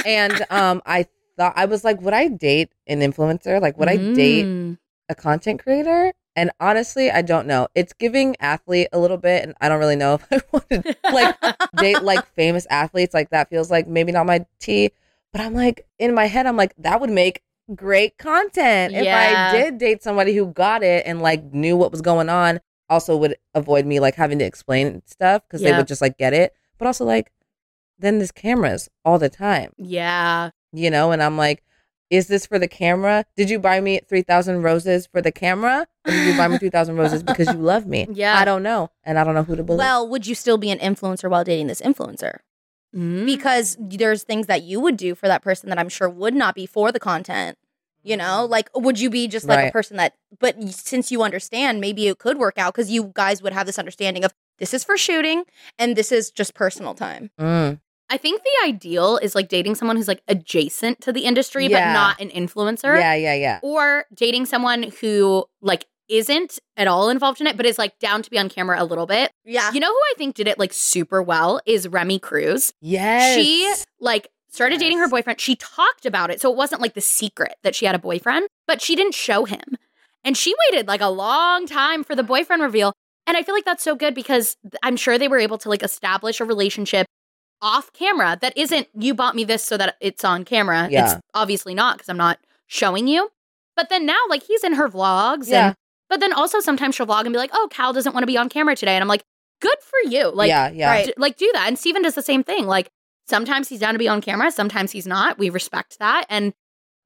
[0.06, 1.06] and um I
[1.36, 3.60] thought I was like, would I date an influencer?
[3.60, 4.78] Like would I date Mm.
[5.08, 6.12] a content creator?
[6.34, 7.68] And honestly, I don't know.
[7.74, 10.96] It's giving athlete a little bit, and I don't really know if I want to
[11.12, 11.36] like
[11.76, 13.12] date like famous athletes.
[13.12, 14.92] Like that feels like maybe not my tea.
[15.32, 17.42] But I'm like in my head, I'm like that would make
[17.74, 22.02] great content if I did date somebody who got it and like knew what was
[22.02, 22.60] going on.
[22.90, 26.34] Also, would avoid me like having to explain stuff because they would just like get
[26.34, 26.52] it.
[26.78, 27.32] But also like
[27.98, 30.50] then there's cameras all the time, Yeah.
[30.72, 31.12] you know.
[31.12, 31.62] And I'm like,
[32.10, 33.24] is this for the camera?
[33.36, 36.58] Did you buy me three thousand roses for the camera, or did you buy me
[36.58, 38.06] three thousand roses because you love me?
[38.12, 38.38] Yeah.
[38.38, 39.78] I don't know, and I don't know who to believe.
[39.78, 42.40] Well, would you still be an influencer while dating this influencer?
[42.94, 43.26] Mm.
[43.26, 46.54] Because there's things that you would do for that person that I'm sure would not
[46.54, 47.56] be for the content.
[48.04, 49.70] You know, like would you be just like a Mm-hmm.
[49.70, 50.14] Person that?
[50.40, 53.78] But since you understand, maybe it could work out because you guys would have this
[53.78, 55.44] understanding of this is for shooting
[55.78, 57.30] and this is just personal time.
[57.40, 57.80] Mm.
[58.10, 61.92] I think the ideal is like dating someone who's like adjacent to the industry but
[61.92, 62.98] not an influencer.
[62.98, 63.60] Yeah, yeah, yeah.
[63.62, 68.22] Or dating someone who like isn't at all involved in it but is like down
[68.22, 69.32] to be on camera a little bit.
[69.44, 72.72] Yeah, You know who I think did it like super well is Remi Cruz.
[72.80, 73.34] Yes.
[73.36, 75.40] She like started dating her boyfriend.
[75.40, 76.40] She talked about it.
[76.40, 79.44] So it wasn't like the secret that she had a boyfriend, but she didn't show
[79.44, 79.62] him.
[80.24, 82.92] And she waited like a long time for the boyfriend reveal.
[83.26, 85.82] And I feel like that's so good because I'm sure they were able to like
[85.82, 87.06] establish a relationship
[87.60, 90.88] off camera that isn't you bought me this so that it's on camera.
[90.90, 91.04] Yeah.
[91.14, 93.30] It's obviously not because I'm not showing you.
[93.76, 95.68] But then now like he's in her vlogs Yeah.
[95.68, 95.76] and
[96.12, 98.36] but then also sometimes she'll vlog and be like, "Oh, Cal doesn't want to be
[98.36, 99.24] on camera today." And I'm like,
[99.62, 100.90] "Good for you." Like yeah, yeah.
[100.90, 101.06] right.
[101.06, 101.68] d- like do that.
[101.68, 102.66] And Steven does the same thing.
[102.66, 102.90] Like
[103.26, 105.38] sometimes he's down to be on camera, sometimes he's not.
[105.38, 106.26] We respect that.
[106.28, 106.52] And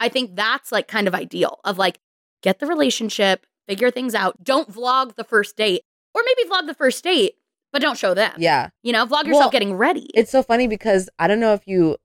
[0.00, 2.00] I think that's like kind of ideal of like
[2.42, 4.42] get the relationship, figure things out.
[4.42, 5.82] Don't vlog the first date.
[6.14, 7.34] Or maybe vlog the first date,
[7.72, 8.32] but don't show them.
[8.38, 8.70] Yeah.
[8.82, 10.10] You know, vlog yourself Well, getting ready.
[10.14, 11.96] It's so funny because I don't know if you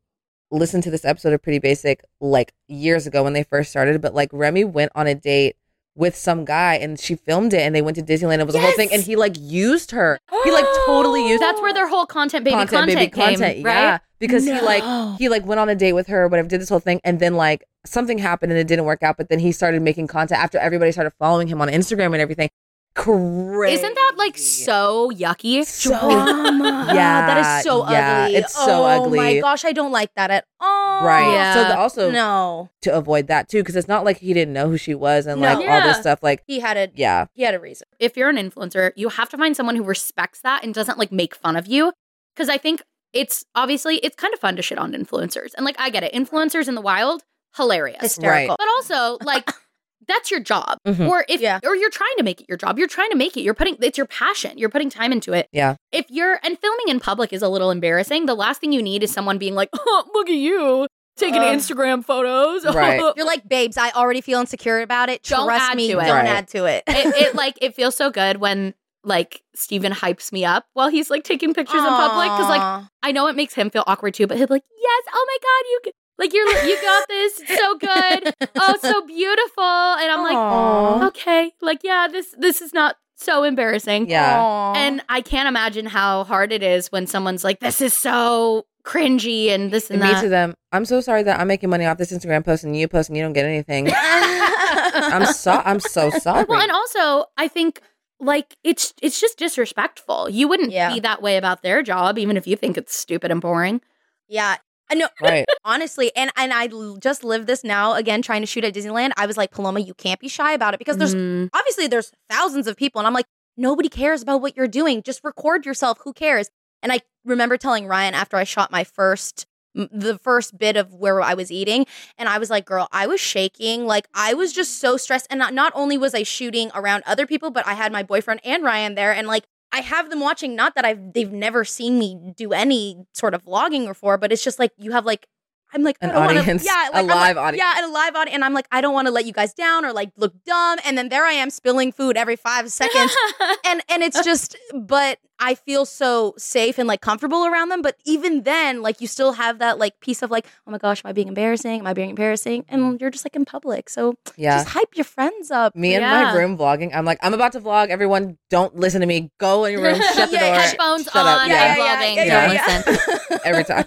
[0.51, 4.13] listened to this episode of Pretty Basic like years ago when they first started, but
[4.13, 5.55] like Remi went on a date
[5.95, 8.39] with some guy and she filmed it and they went to Disneyland.
[8.39, 10.19] It was a whole thing and he like used her.
[10.43, 11.47] He like totally used her.
[11.51, 13.65] That's where their whole content baby content, baby came, content.
[13.65, 13.73] right?
[13.73, 13.97] Yeah.
[14.19, 14.83] Because he like
[15.17, 17.35] he like went on a date with her, whatever, did this whole thing, and then
[17.35, 20.59] like something happened and it didn't work out, but then he started making content after
[20.59, 22.49] everybody started following him on Instagram and everything.
[22.93, 23.75] Crazy.
[23.75, 25.63] Isn't that like so yucky?
[25.65, 26.67] So- Drama.
[26.93, 28.35] Yeah, that is so yeah, ugly.
[28.35, 31.05] it's so oh my gosh, I don't like that at all.
[31.05, 31.31] right?
[31.31, 31.53] Yeah.
[31.53, 34.69] So the, also no, to avoid that too, because it's not like he didn't know
[34.69, 35.53] who she was and No.
[35.53, 36.21] like all this stuff.
[36.21, 37.87] Like, he had a yeah, he had a reason.
[37.99, 41.11] if you're an influencer, you have to find someone who respects that and doesn't like
[41.13, 41.93] make fun of you.
[42.35, 42.81] Cause I think
[43.13, 45.51] it's obviously it's kind of fun to shit on influencers.
[45.55, 46.13] And like I get it.
[46.13, 47.23] Influencers in the wild,
[47.55, 48.01] hilarious.
[48.01, 48.55] Hysterical.
[48.59, 49.49] But also like
[50.07, 50.77] that's your job.
[50.87, 51.07] Mhm.
[51.09, 51.59] Or if Yeah.
[51.63, 52.77] or you're trying to make it your job.
[52.79, 53.41] You're trying to make it.
[53.41, 54.57] You're putting it's your passion.
[54.57, 55.47] You're putting time into it.
[55.51, 55.75] Yeah.
[55.91, 58.25] If you're and filming in public is a little embarrassing.
[58.25, 60.87] The last thing you need is someone being like, oh, look at you
[61.17, 61.55] taking Ugh.
[61.55, 62.65] Instagram photos.
[62.75, 62.99] Right.
[63.15, 65.23] You're like, babes, I already feel insecure about it.
[65.23, 66.05] Don't Trust add me, to it.
[66.05, 66.27] don't Right.
[66.27, 66.83] add to it.
[66.87, 68.73] it, it like it feels so good when
[69.03, 73.11] like Steven hypes me up while he's like taking pictures in public because like I
[73.11, 75.69] know it makes him feel awkward too, but he'll be like, "Yes, oh my god,
[75.69, 80.23] you c- like you're you got this, it's so good, oh so beautiful," and I'm
[80.23, 81.07] like, Aw.
[81.07, 84.73] "Okay, like yeah, this this is not so embarrassing." yeah, Aw.
[84.75, 89.49] and I can't imagine how hard it is when someone's like, "This is so cringy,"
[89.49, 90.21] and this and, and me that.
[90.23, 90.53] to them.
[90.71, 93.17] I'm so sorry that I'm making money off this Instagram post and you post and
[93.17, 93.89] you don't get anything.
[93.95, 96.45] I'm so I'm so sorry.
[96.47, 97.81] Well, and also I think
[98.19, 100.29] like it's it's just disrespectful.
[100.29, 100.93] You wouldn't Yeah.
[100.93, 103.81] be that way about their job, even if you think it's stupid and boring.
[104.27, 104.57] yeah.
[104.91, 105.07] I know.
[105.21, 105.45] right.
[105.65, 109.11] Honestly, and and I l- just live this now again trying to shoot at Disneyland.
[109.17, 111.49] I was like, Paloma, you can't be shy about it because there's Mm.
[111.53, 113.25] obviously there's thousands of people and I'm like,
[113.57, 115.01] nobody cares about what you're doing.
[115.03, 115.99] Just record yourself.
[116.03, 116.49] Who cares?
[116.83, 121.21] And I remember telling Riayn after I shot my first the first bit of where
[121.21, 121.85] I was eating
[122.17, 123.85] and I was like, girl, I was shaking.
[123.85, 127.25] Like I was just so stressed and not, not only was I shooting around other
[127.25, 130.55] people, but I had my boyfriend and Riayn there and like I have them watching.
[130.55, 134.43] Not that I've they've never seen me do any sort of vlogging before, but it's
[134.43, 135.27] just like you have like
[135.73, 137.63] I'm like I An don't wanna- audience, yeah, a like, I'm live like, audience.
[137.63, 139.53] yeah, and a live audience, and I'm like I don't want to let you guys
[139.53, 143.15] down or like look dumb, and then there I am spilling food every five seconds,
[143.65, 147.95] and and it's just but i feel so safe and like comfortable around them but
[148.05, 151.09] even then like you still have that like piece of like oh my gosh am
[151.09, 153.01] i being embarrassing am i being embarrassing and mm.
[153.01, 154.57] you're just like in public so Yeah.
[154.57, 156.25] just hype your friends up Me in Yeah.
[156.25, 156.91] my room vlogging.
[156.93, 157.87] I'm like, I'm about to vlog.
[157.89, 159.31] Everyone, don't listen to me.
[159.39, 159.99] Go in your room.
[160.13, 160.59] Shut the Yeah, door.
[160.61, 161.41] Headphones Shut up.
[161.41, 161.75] on, Yeah.
[161.75, 162.15] I'm vlogging.
[162.17, 163.39] yeah, Don't listen.
[163.45, 163.85] Every time.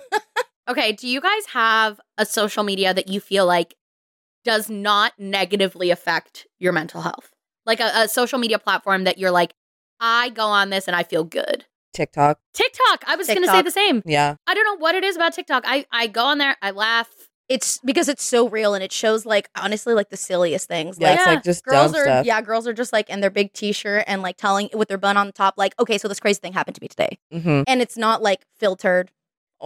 [0.68, 3.74] Okay, do you guys have a social media that you feel like
[4.44, 7.30] does not negatively affect your mental health?
[7.66, 9.54] Like a, a social media platform that you're like,
[10.00, 11.64] I go on this and I feel good.
[11.92, 12.38] TikTok.
[12.52, 13.04] TikTok.
[13.06, 13.64] I was going to say TikTok.
[13.64, 14.02] the same.
[14.04, 14.36] Yeah.
[14.46, 15.64] I don't know what it is about TikTok.
[15.66, 17.08] I, I go on there, I laugh.
[17.48, 21.08] it's because it's so real and it shows like honestly like the silliest things Yeah.
[21.08, 22.26] like It's like just girls dumb are stuff.
[22.26, 25.18] yeah girls are just like in their big t-shirt and like telling with their bun
[25.18, 27.82] on the top like okay so this crazy thing happened to me today hmm and
[27.82, 29.10] it's not like filtered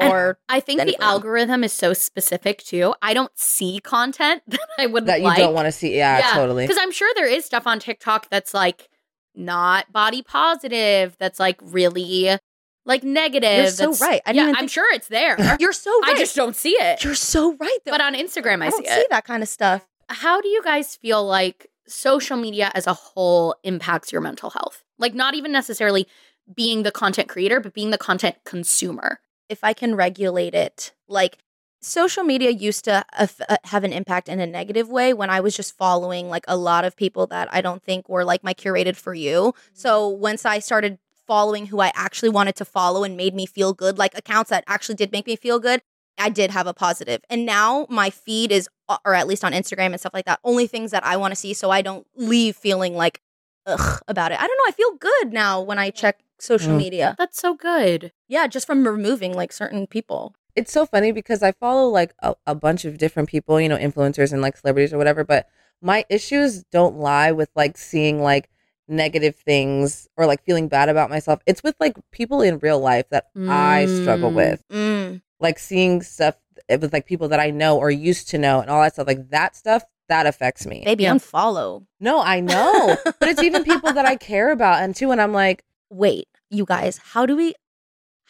[0.01, 2.95] And or I think the algorithm is so specific too.
[3.03, 5.39] I don't see content that I wouldn't That you like.
[5.39, 5.97] don't want to see.
[5.97, 6.65] Yeah, totally.
[6.67, 8.89] Because I'm sure there is stuff on TikTok that's like
[9.35, 12.39] not body positive, that's like really
[12.85, 13.51] like negative.
[13.59, 14.23] You're so that's- right.
[14.27, 15.37] I yeah, I'm sure it's there.
[15.61, 17.05] you're so right I just don't see it.
[17.05, 18.91] you're so right though But on Instagram, I, I see don't it.
[19.03, 22.95] see that kind of stuff How do you guys feel like social media as a
[22.95, 24.85] whole impacts your mental health?
[24.99, 26.07] Like, not even necessarily
[26.55, 29.21] being the content creator, but being the content consumer.
[29.49, 30.93] If I can regulate it.
[31.09, 31.39] Like
[31.81, 33.27] social media used to uh,
[33.65, 36.85] have an impact in a negative way when I was just following like a lot
[36.85, 39.55] of people that I don't think were like my curated for you.
[39.73, 43.73] So once I started following who I actually wanted to follow and made me feel
[43.73, 45.83] good, like accounts that actually did make me feel good,
[46.19, 47.21] I did have a positive.
[47.31, 50.41] And now my feed is, uh, or at least on Instagram and stuff like that,
[50.43, 53.21] only things that I want to see so I don't leave feeling like,
[53.67, 54.41] ugh, about it.
[54.41, 54.69] I don't know.
[54.69, 56.79] I feel good now when I check social Mm.
[56.79, 57.15] media.
[57.19, 58.13] That's so good.
[58.29, 60.35] Yeah, just from removing like certain people.
[60.57, 63.77] it's so funny because I follow like a, a bunch of different people, you know,
[63.77, 65.47] influencers and like celebrities or whatever, but
[65.81, 68.51] my issues don't lie with like seeing like
[68.89, 71.41] negative things or like feeling bad about myself.
[71.47, 74.35] It's with like people in real life that I struggle Mm.
[74.35, 74.65] with.
[74.69, 75.23] Mm.
[75.39, 76.35] Like seeing stuff
[76.69, 79.07] with like people that I know or used to know and all that stuff.
[79.07, 80.83] Like that stuff that affects me.
[80.85, 81.15] Baby, Yeah.
[81.15, 81.85] unfollow.
[82.01, 82.97] No, I know.
[83.05, 86.65] but it's even people that I care about and too and I'm like, Wait, you
[86.65, 87.55] guys, how do we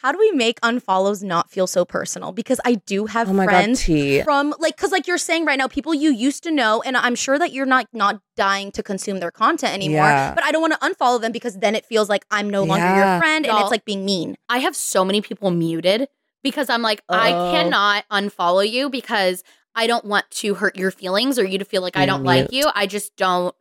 [0.01, 2.31] how do we make unfollows not feel so personal?
[2.31, 5.67] Because I do have oh friends god, from like cuz like you're saying right now
[5.67, 9.19] people you used to know and I'm sure that you're not not dying to consume
[9.19, 10.35] their content anymore, Yeah.
[10.35, 12.87] but I don't want to unfollow them because then it feels like I'm no longer
[12.95, 14.37] your friend and Y'all- it's like being mean.
[14.49, 16.09] I have so many people muted
[16.45, 17.51] because I'm like, I Oh.
[17.51, 19.43] cannot unfollow you because
[19.75, 22.53] I don't want to hurt your feelings or you to feel like I don't like
[22.53, 22.67] you.
[22.75, 23.53] I just don't.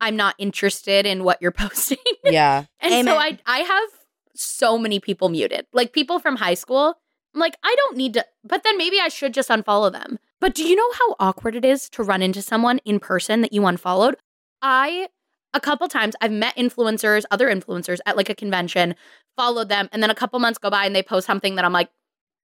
[0.00, 1.98] I'm not interested in what you're posting.
[2.24, 2.64] Yeah.
[2.80, 3.88] And so I I have
[4.34, 5.66] so many people muted.
[5.72, 6.94] Like people from high school.
[7.34, 10.18] I'm like, I don't need to but then maybe I should just unfollow them.
[10.40, 13.52] But do you know how awkward it is to run into someone in person that
[13.52, 14.16] you unfollowed?
[14.62, 15.08] I
[15.54, 18.94] a couple times I've met influencers, other influencers at like a convention,
[19.36, 21.72] followed them, and then a couple months go by and they post something that I'm
[21.72, 21.90] like,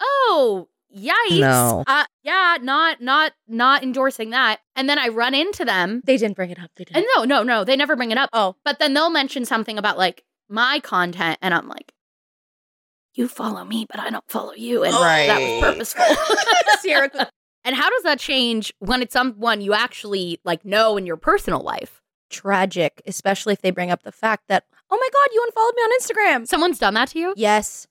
[0.01, 1.41] oh, yikes.
[1.41, 1.85] No.
[1.87, 4.61] Uh, yeah, not not not endorsing that.
[4.77, 6.03] And then I run into them.
[6.05, 6.71] They didn't bring it up.
[6.77, 6.99] They didn't.
[6.99, 8.31] And no, no, no, they never bring it up.
[8.33, 11.93] oh, But then they'll mention something about like my content, and I'm like,
[13.15, 14.85] you follow me, but I don't follow you.
[14.85, 15.27] And right.
[15.27, 16.05] that was purposeful.
[16.81, 17.11] Sierra
[17.67, 21.61] and how does that change when it's someone you actually like know in your personal
[21.61, 22.03] life?
[22.35, 25.83] tragic, especially if they bring up the fact that, "Oh my god, you unfollowed me
[25.83, 27.35] on Instagram." Someone's done that to you?
[27.37, 27.87] Yes.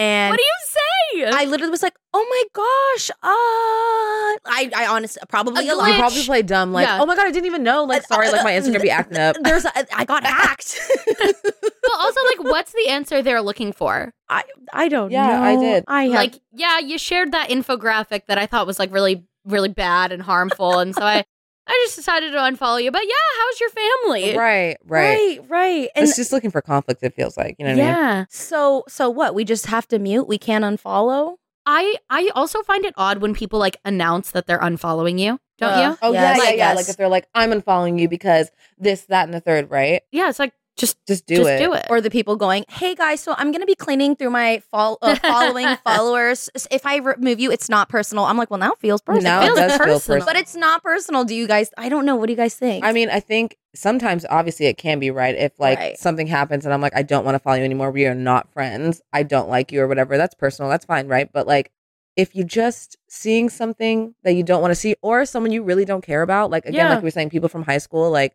[0.00, 1.32] And What do you say?
[1.34, 5.88] I literally was like, "Oh my gosh!" Uh, I, I honestly probably A a lot.
[5.88, 5.98] You glitch.
[5.98, 6.98] probably play dumb, like, Yeah.
[7.02, 7.84] oh my god, I didn't even know.
[7.84, 9.36] Like, uh, sorry, uh, like my uh, Instagram be acting up.
[9.42, 10.78] There's, a, I got hacked.
[11.20, 14.12] well, also, like, what's the answer they're looking for?
[14.28, 15.42] I, I don't Yeah, know.
[15.42, 15.84] I did.
[15.88, 19.68] I have, Like, yeah, you shared that infographic that I thought was like really, really
[19.68, 21.24] bad and harmful, and so I,
[21.72, 22.90] I just decided to unfollow you.
[22.90, 24.36] But yeah, how's your family?
[24.36, 25.38] Right, right.
[25.38, 25.88] right, right.
[25.94, 27.02] And It's just looking for conflict.
[27.04, 27.94] It feels like you know what I mean.
[27.94, 29.34] Yeah, so, so what?
[29.34, 30.26] We just have to mute.
[30.26, 31.36] We can't unfollow.
[31.66, 35.38] I, I also find it odd when people like announce that they're unfollowing you.
[35.58, 35.98] Don't Uh, you?
[36.02, 36.38] Oh Yes.
[36.38, 36.70] yeah, yeah, yeah.
[36.70, 36.76] us.
[36.76, 40.02] Like if they're like, I'm unfollowing you because this, that, and the third, right?
[40.10, 41.58] Yeah, it's like just, Just do just it.
[41.58, 41.86] do it.
[41.90, 45.14] Or the people going, "Hey guys, so I'm gonna be cleaning through my fol- uh,
[45.16, 46.48] following followers.
[46.70, 49.42] If I remove you, it's not personal." I'm like, "Well, now it feels personal." Now
[49.42, 49.98] it feels does feel personal.
[49.98, 50.26] personal.
[50.26, 51.24] but it's not personal.
[51.24, 51.70] Do you guys?
[51.78, 52.16] I don't know.
[52.16, 52.84] What do you guys think?
[52.84, 55.98] I mean, I think sometimes obviously it can be right if like Right.
[55.98, 57.90] something happens and I'm like, I don't want to follow you anymore.
[57.92, 59.00] We are not friends.
[59.12, 60.16] I don't like you or whatever.
[60.16, 60.68] That's personal.
[60.70, 61.30] That's fine, right?
[61.32, 61.70] But like
[62.16, 65.84] if you just seeing something that you don't want to see or someone you really
[65.84, 66.88] don't care about, like again, Yeah.
[66.94, 68.34] like we were saying, people from high school, like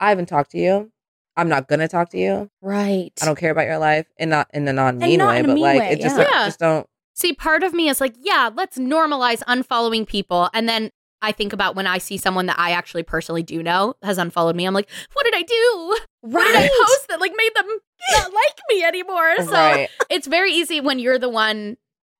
[0.00, 0.90] I haven't talked to you.
[1.38, 2.50] I'm not gonna talk to you.
[2.60, 3.12] Right.
[3.22, 5.48] I don't care about your life, and not in a non mean way, in a
[5.48, 6.22] but mean like way, it just yeah.
[6.24, 6.44] like, Yeah.
[6.46, 6.86] just don't.
[7.14, 10.50] See, part of me is like, yeah, let's normalize unfollowing people.
[10.54, 13.94] And then I think about when I see someone that I actually personally do know
[14.04, 14.64] has unfollowed me.
[14.66, 15.98] I'm like, what did I do?
[16.20, 16.70] What did I Right.
[16.80, 17.66] post that like made them
[18.12, 19.36] not like me anymore?
[19.46, 21.76] So right, it's very easy when you're the one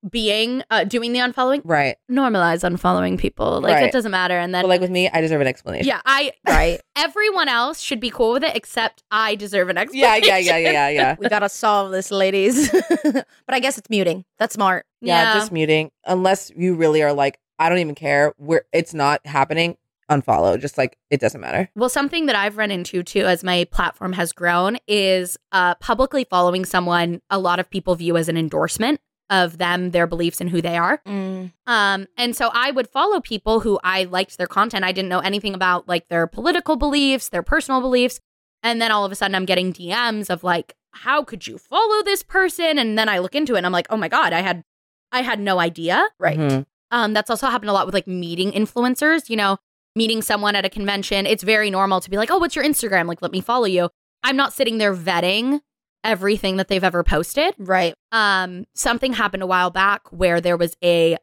[0.09, 1.61] being uh, doing the unfollowing.
[1.65, 1.95] right.
[2.09, 3.59] Normalize unfollowing people.
[3.61, 3.83] Like Right.
[3.85, 4.37] it doesn't matter.
[4.37, 5.87] And then But like with me, I deserve an explanation.
[5.87, 6.79] yeah, I Right.
[6.95, 10.23] everyone else should be cool with it except I deserve an explanation.
[10.23, 11.15] yeah, yeah, yeah, yeah, yeah.
[11.19, 12.71] we gotta solve this, ladies.
[13.03, 14.25] but I guess it's muting.
[14.37, 14.85] That's smart.
[15.01, 15.91] Yeah, just muting.
[16.05, 18.33] Unless you really are like, I don't even care.
[18.37, 19.75] Where it's not happening,
[20.09, 20.59] unfollow.
[20.59, 21.69] Just like it doesn't matter.
[21.75, 26.23] Well, something that I've run into too as my platform has grown is uh, publicly
[26.29, 28.99] following someone a lot of people view as an endorsement
[29.29, 31.01] of them, their beliefs, and who they are.
[31.07, 31.51] Mm.
[31.67, 34.83] Um, and so I would follow people who I liked their content.
[34.83, 38.19] I didn't know anything about like their political beliefs, their personal beliefs.
[38.63, 42.03] And then all of a sudden I'm getting DMs of like, how could you follow
[42.03, 42.79] this person?
[42.79, 44.63] And then I look into it and I'm like, oh my God, I had
[45.11, 46.05] I had no idea.
[46.19, 46.37] Right.
[46.37, 46.65] Mhm.
[46.91, 49.57] Um, that's also happened a lot with like meeting influencers, you know,
[49.95, 51.25] meeting someone at a convention.
[51.25, 53.05] It's very normal to be like, oh, what's your Instagram?
[53.07, 53.89] Like, let me follow you.
[54.23, 55.61] I'm not sitting there vetting
[56.03, 57.53] everything that they've ever posted.
[57.57, 57.93] Right.
[58.11, 61.17] Um, something happened a while back where there was a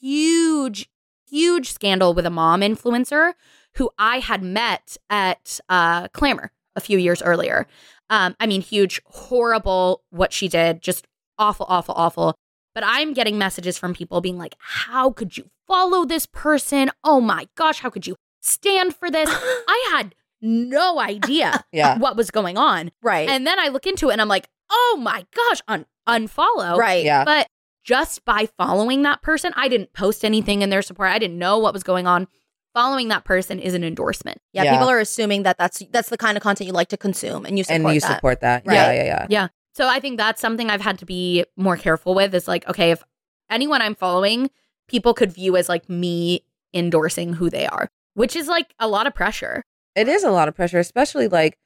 [0.00, 0.88] huge,
[1.28, 3.34] huge scandal with a mom influencer
[3.76, 7.66] who I had met at uh, Clamor a few years earlier.
[8.10, 11.06] Um, I mean, huge, horrible what she did, just
[11.38, 12.34] awful, awful, awful.
[12.74, 16.90] But I'm getting messages from people being like, how could you follow this person?
[17.04, 19.28] Oh my gosh, how could you stand for this?
[19.32, 21.96] I had no idea Yeah.
[21.98, 22.90] what was going on.
[23.02, 23.28] Right.
[23.28, 26.76] And then I look into it and I'm like, oh my gosh, un- unfollow.
[26.76, 27.04] right.
[27.04, 27.24] Yeah.
[27.24, 27.46] But
[27.84, 31.10] just by following that person, I didn't post anything in their support.
[31.10, 32.28] I didn't know what was going on.
[32.74, 34.38] Following that person is an endorsement.
[34.52, 34.72] Yeah, Yeah.
[34.74, 37.58] People are assuming that that's that's the kind of content you like to consume, and
[37.58, 38.14] you support and you that.
[38.14, 38.62] support that.
[38.66, 38.74] Right.
[38.74, 39.48] Yeah, yeah, yeah.
[39.74, 42.90] So I think that's something I've had to be more careful with is like, okay,
[42.92, 43.02] if
[43.50, 44.50] anyone I'm following,
[44.88, 49.06] people could view as like me endorsing who they are, which is like a lot
[49.06, 49.62] of pressure.
[49.94, 51.58] It is a lot of pressure, especially like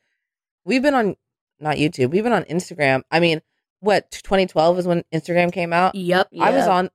[0.64, 1.16] we've been on
[1.60, 3.02] not YouTube, we've been on Instagram.
[3.10, 3.40] I mean,
[3.80, 5.94] what 2012 is when Instagram came out.
[5.94, 6.28] Yep.
[6.40, 6.90] I was on,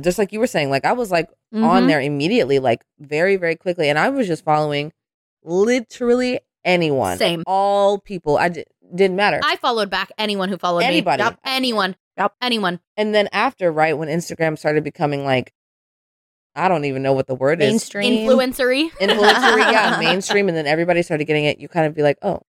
[0.00, 1.86] just like you were saying, like I was like on Mhm.
[1.88, 4.92] there immediately, like very, very quickly, and I was just following
[5.42, 7.42] literally anyone, Same.
[7.46, 8.36] all people.
[8.38, 8.64] I d-
[8.94, 9.40] didn't matter.
[9.42, 11.22] I followed back anyone who followed Anybody.
[11.22, 11.28] me.
[11.28, 11.38] Yep.
[11.44, 11.96] Anyone.
[12.16, 12.32] Yep.
[12.42, 12.80] Anyone.
[12.96, 15.52] and then after, right when Instagram started becoming like,
[16.58, 17.70] I don't even know what the word is.
[17.70, 18.26] Mainstream.
[18.26, 18.90] Influencery.
[18.90, 21.58] influencer, yeah, mainstream, and then everybody started getting it.
[21.58, 22.42] You kind of be like, oh.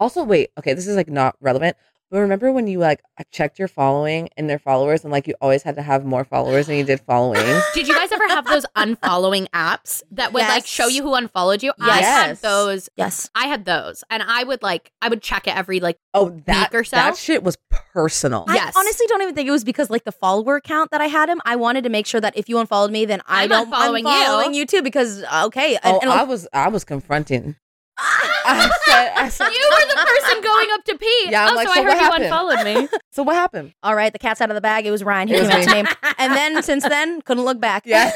[0.00, 1.76] Also, wait, okay, this is like not relevant,
[2.10, 3.00] but remember when you like
[3.30, 6.66] checked your following and their followers, and like you always had to have more followers
[6.66, 7.44] than you did following.
[7.74, 11.62] Did you guys ever have those unfollowing apps that would like show you who unfollowed
[11.62, 11.72] you?
[11.78, 11.88] Yes.
[11.88, 12.88] I had those.
[12.96, 13.30] Yes.
[13.34, 16.72] I had those, and I would like I would check it every like oh, that
[16.72, 16.96] Week or so?
[16.96, 17.58] that shit was
[17.92, 18.44] personal.
[18.48, 18.74] Yes.
[18.74, 21.28] I honestly don't even think it was because like the follower count that I had
[21.28, 21.40] him.
[21.44, 24.00] I wanted to make sure that if you unfollowed me, then I I'm don't unfollowing
[24.00, 24.06] you.
[24.06, 25.74] unfollowing you too because okay.
[25.82, 27.56] and- Oh, and, I was I was confronting.
[28.50, 31.26] I said, I said, you were the person going up to pee.
[31.30, 32.24] Yeah, I'm oh, like, so, so I what heard you happened?
[32.24, 32.88] unfollowed me.
[33.12, 33.74] so what happened?
[33.82, 34.86] all right, the cat's out of the bag.
[34.86, 35.28] It was Riayn.
[35.28, 35.82] He It was came up me.
[35.82, 37.84] to me, and then since then couldn't look back.
[37.86, 38.10] Yeah.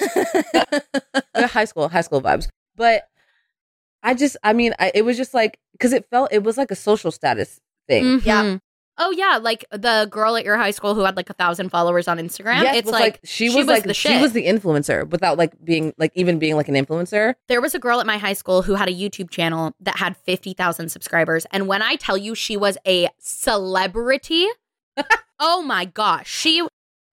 [1.36, 2.48] High school, high school vibes.
[2.76, 3.04] But
[4.02, 6.70] I just, I mean, I, it was just like because it felt it was like
[6.70, 8.04] a social status thing.
[8.04, 8.28] Mm-hmm.
[8.28, 8.58] Yeah.
[8.98, 12.08] Oh yeah, like the girl at your high school who had like a thousand followers
[12.08, 12.62] on Instagram.
[12.62, 14.20] Yes, it's was like, she was, like the she shit.
[14.20, 17.34] was the influencer without like being like even being like an influencer.
[17.48, 20.16] there was a girl at my high school who had a YouTube channel that had
[20.18, 21.46] 50,000 subscribers.
[21.52, 24.46] And when I tell you she was a celebrity,
[25.40, 26.66] oh my gosh, she,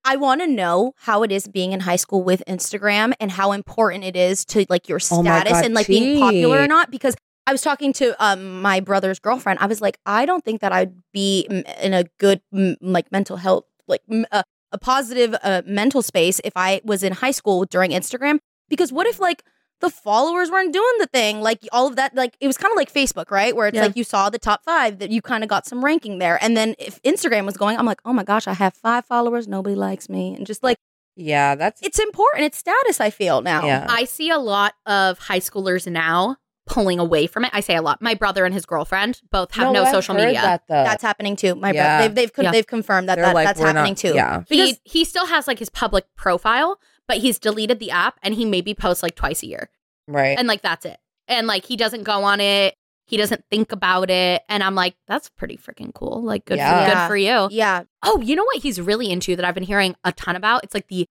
[0.03, 3.53] I want to know how it is being in high school with Instagram and how
[3.53, 6.91] important it is to like your Oh status God, and like being popular or not.
[6.91, 7.15] Because
[7.50, 9.58] I was talking to um my brother's girlfriend.
[9.60, 11.47] I was like, I don't think that I'd be
[11.82, 16.54] in a good mm, like mental health like uh, a positive uh, mental space if
[16.56, 18.38] I was in high school during Instagram.
[18.70, 19.43] Because what if like
[19.82, 22.76] the followers weren't doing the thing like all of that like it was kind of
[22.76, 23.84] like facebook right where it's Yeah.
[23.86, 26.58] like you saw the top five that you kind of got some ranking there and
[26.58, 29.76] then if instagram was going i'm like oh my gosh i have five followers nobody
[29.78, 30.76] likes me and just like
[31.16, 33.86] Yeah, that's it's important it's status i feel now Yeah.
[33.89, 36.36] I see a lot of high schoolers now
[36.70, 37.51] pulling away from it.
[37.53, 38.01] I say a lot.
[38.01, 40.41] My brother and his girlfriend both have no, I've social heard media.
[40.41, 40.84] That, though.
[40.84, 41.97] that's happening too my Yeah.
[41.97, 42.51] brother they've they've, con- Yeah.
[42.51, 45.26] they've confirmed that, They're that like, that's we're not- happening too Yeah, he, he still
[45.26, 49.15] has like his public profile, but he's deleted the app and he maybe posts like
[49.15, 49.70] twice a year.
[50.07, 50.38] right.
[50.38, 50.97] And like that's it.
[51.28, 52.76] And like he doesn't go on it.
[53.07, 54.43] He doesn't think about it.
[54.47, 56.22] And I'm like, that's pretty freaking cool.
[56.24, 56.86] Like good Yeah.
[56.86, 57.47] for, good for you.
[57.51, 60.63] yeah Oh, you know what he's really into that I've been hearing a ton about?
[60.63, 61.07] It's like the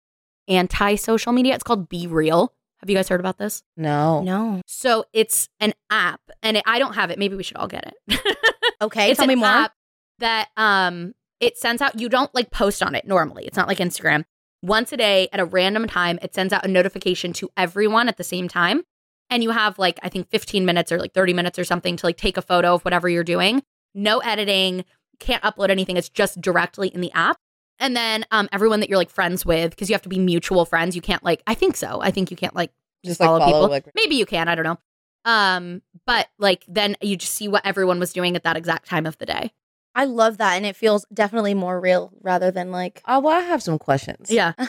[0.46, 1.54] anti social media.
[1.54, 2.50] It's called BeReal.
[2.80, 3.62] Have you guys heard about this?
[3.76, 4.22] No.
[4.22, 4.62] No.
[4.66, 7.18] So it's an app, and it, I don't have it.
[7.18, 8.20] Maybe we should all get it.
[8.80, 9.48] Okay, it's tell an me more.
[9.48, 9.72] app
[10.20, 11.98] that um it sends out.
[11.98, 13.44] You don't like post on it normally.
[13.44, 14.24] It's not like Instagram.
[14.62, 18.18] Once a day at a random time, it sends out a notification to everyone at
[18.18, 18.82] the same time,
[19.30, 22.06] and you have like I think 15 minutes or like 30 minutes or something to
[22.06, 23.64] like take a photo of whatever you're doing.
[23.96, 24.84] No editing.
[25.18, 25.96] Can't upload anything.
[25.96, 27.38] It's just directly in the app.
[27.80, 30.64] And then um, everyone that you're like friends with, because you have to be mutual
[30.64, 30.96] friends.
[30.96, 32.00] You can't like, I think so.
[32.00, 32.72] I think you can't like
[33.04, 33.68] Just like follow, follow, people.
[33.70, 34.48] like- Maybe you can.
[34.48, 34.78] I don't know.
[35.24, 39.04] Um, but like then you just see what everyone was doing at that exact time
[39.06, 39.52] of the day.
[39.94, 43.02] I love that, and it feels definitely more real rather than like.
[43.06, 44.30] Oh, well, I have some questions.
[44.30, 44.52] Yeah.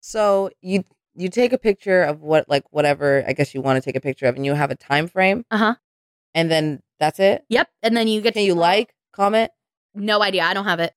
[0.00, 0.84] So you
[1.14, 4.00] you take a picture of what like whatever I guess you want to take a
[4.00, 5.74] picture of, and you have a time frame, Uh huh.
[6.34, 7.44] and then that's it.
[7.48, 7.68] Yep.
[7.82, 9.50] And then you get Can you like comment?
[9.94, 10.42] No idea.
[10.42, 10.92] I don't have it.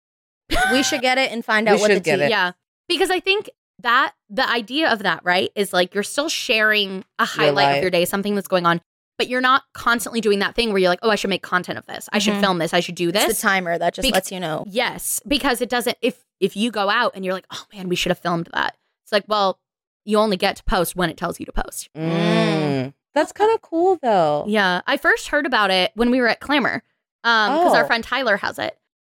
[0.71, 2.23] We should get it and find We out what the should get tea.
[2.23, 2.29] it.
[2.29, 2.51] Yeah.
[2.87, 7.25] Because I think that the idea of that, right, is like you're still sharing a
[7.25, 8.79] highlight of your day, something that's going on,
[9.17, 11.77] but you're not constantly doing that thing where you're like, oh, I should make content
[11.77, 12.07] of this.
[12.13, 12.41] I should Mhm.
[12.41, 12.73] film this.
[12.73, 13.37] I should do It's this.
[13.37, 14.65] the timer that just Bec- lets you know.
[14.67, 15.97] Yes, because it doesn't.
[16.01, 18.75] If if you go out and you're like, oh man, we should have filmed that.
[19.03, 19.57] It's like, well,
[20.03, 21.89] you only get to post when it tells you to post.
[21.95, 22.93] Mm.
[23.13, 24.43] That's kind of cool though.
[24.47, 26.83] Yeah, I first heard about it when we were at Clamor,
[27.23, 27.87] um, because our Oh.
[27.87, 28.77] friend Tyler has it,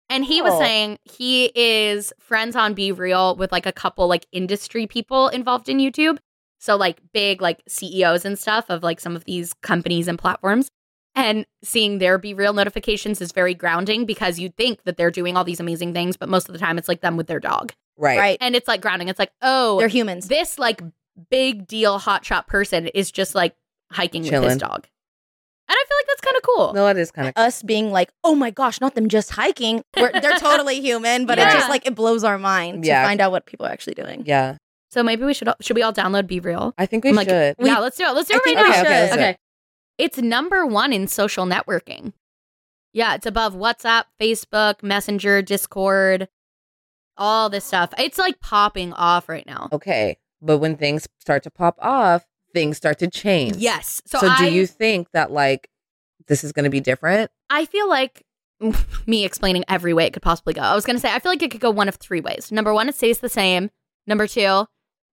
[0.09, 0.59] and he was Oh.
[0.61, 5.79] saying he is friends on BeReal with like a couple like industry people involved in
[5.79, 6.19] YouTube,
[6.59, 10.71] so like big like CEOs and stuff of like some of these companies and platforms.
[11.15, 15.45] And seeing their BeReal notifications is very grounding because you think that they're doing all
[15.45, 17.73] these amazing things, but most of the time it's like them with their dog.
[17.97, 18.19] Right.
[18.19, 18.39] Right.
[18.43, 19.09] And it's like grounding.
[19.09, 20.29] It's like, oh, They're humans.
[20.29, 20.83] this like
[21.31, 23.57] big deal hotshot person is just like
[23.91, 24.87] hiking with his dog.
[25.69, 26.73] And I feel like that's kind of cool.
[26.75, 27.33] No, it is kind of.
[27.37, 29.83] Us being like, oh my gosh, not them just hiking.
[29.97, 33.03] We're, they're totally human, but it just like it blows our mind Yeah.
[33.03, 34.23] to find out what people are actually doing.
[34.27, 34.57] Yeah,
[34.91, 36.73] So maybe we should all, should we all download BeReal?
[36.79, 37.57] I think we I'm like, should.
[37.59, 38.13] yeah, let's do it.
[38.15, 38.63] Let's do I it right think now.
[38.63, 39.17] we Okay, okay, let's should.
[39.19, 39.29] do it.
[39.31, 39.37] Okay.
[39.99, 42.13] It's number one in social networking.
[42.93, 46.29] Yeah, it's above WhatsApp, Facebook, Messenger, Discord,
[47.19, 47.93] all this stuff.
[47.99, 49.69] It's like popping off right now.
[49.73, 52.25] Okay, but when things start to pop off,
[52.57, 53.57] things start to change.
[53.57, 54.01] Yes.
[54.07, 55.69] So, So, I, do you think that like
[56.27, 57.31] this is going to be different?
[57.51, 58.23] I feel like
[59.07, 60.63] me explaining every way it could possibly go.
[60.63, 62.51] I was going to say, I feel like it could go one of three ways.
[62.51, 63.71] Number one, it stays the same.
[64.07, 64.65] Number two,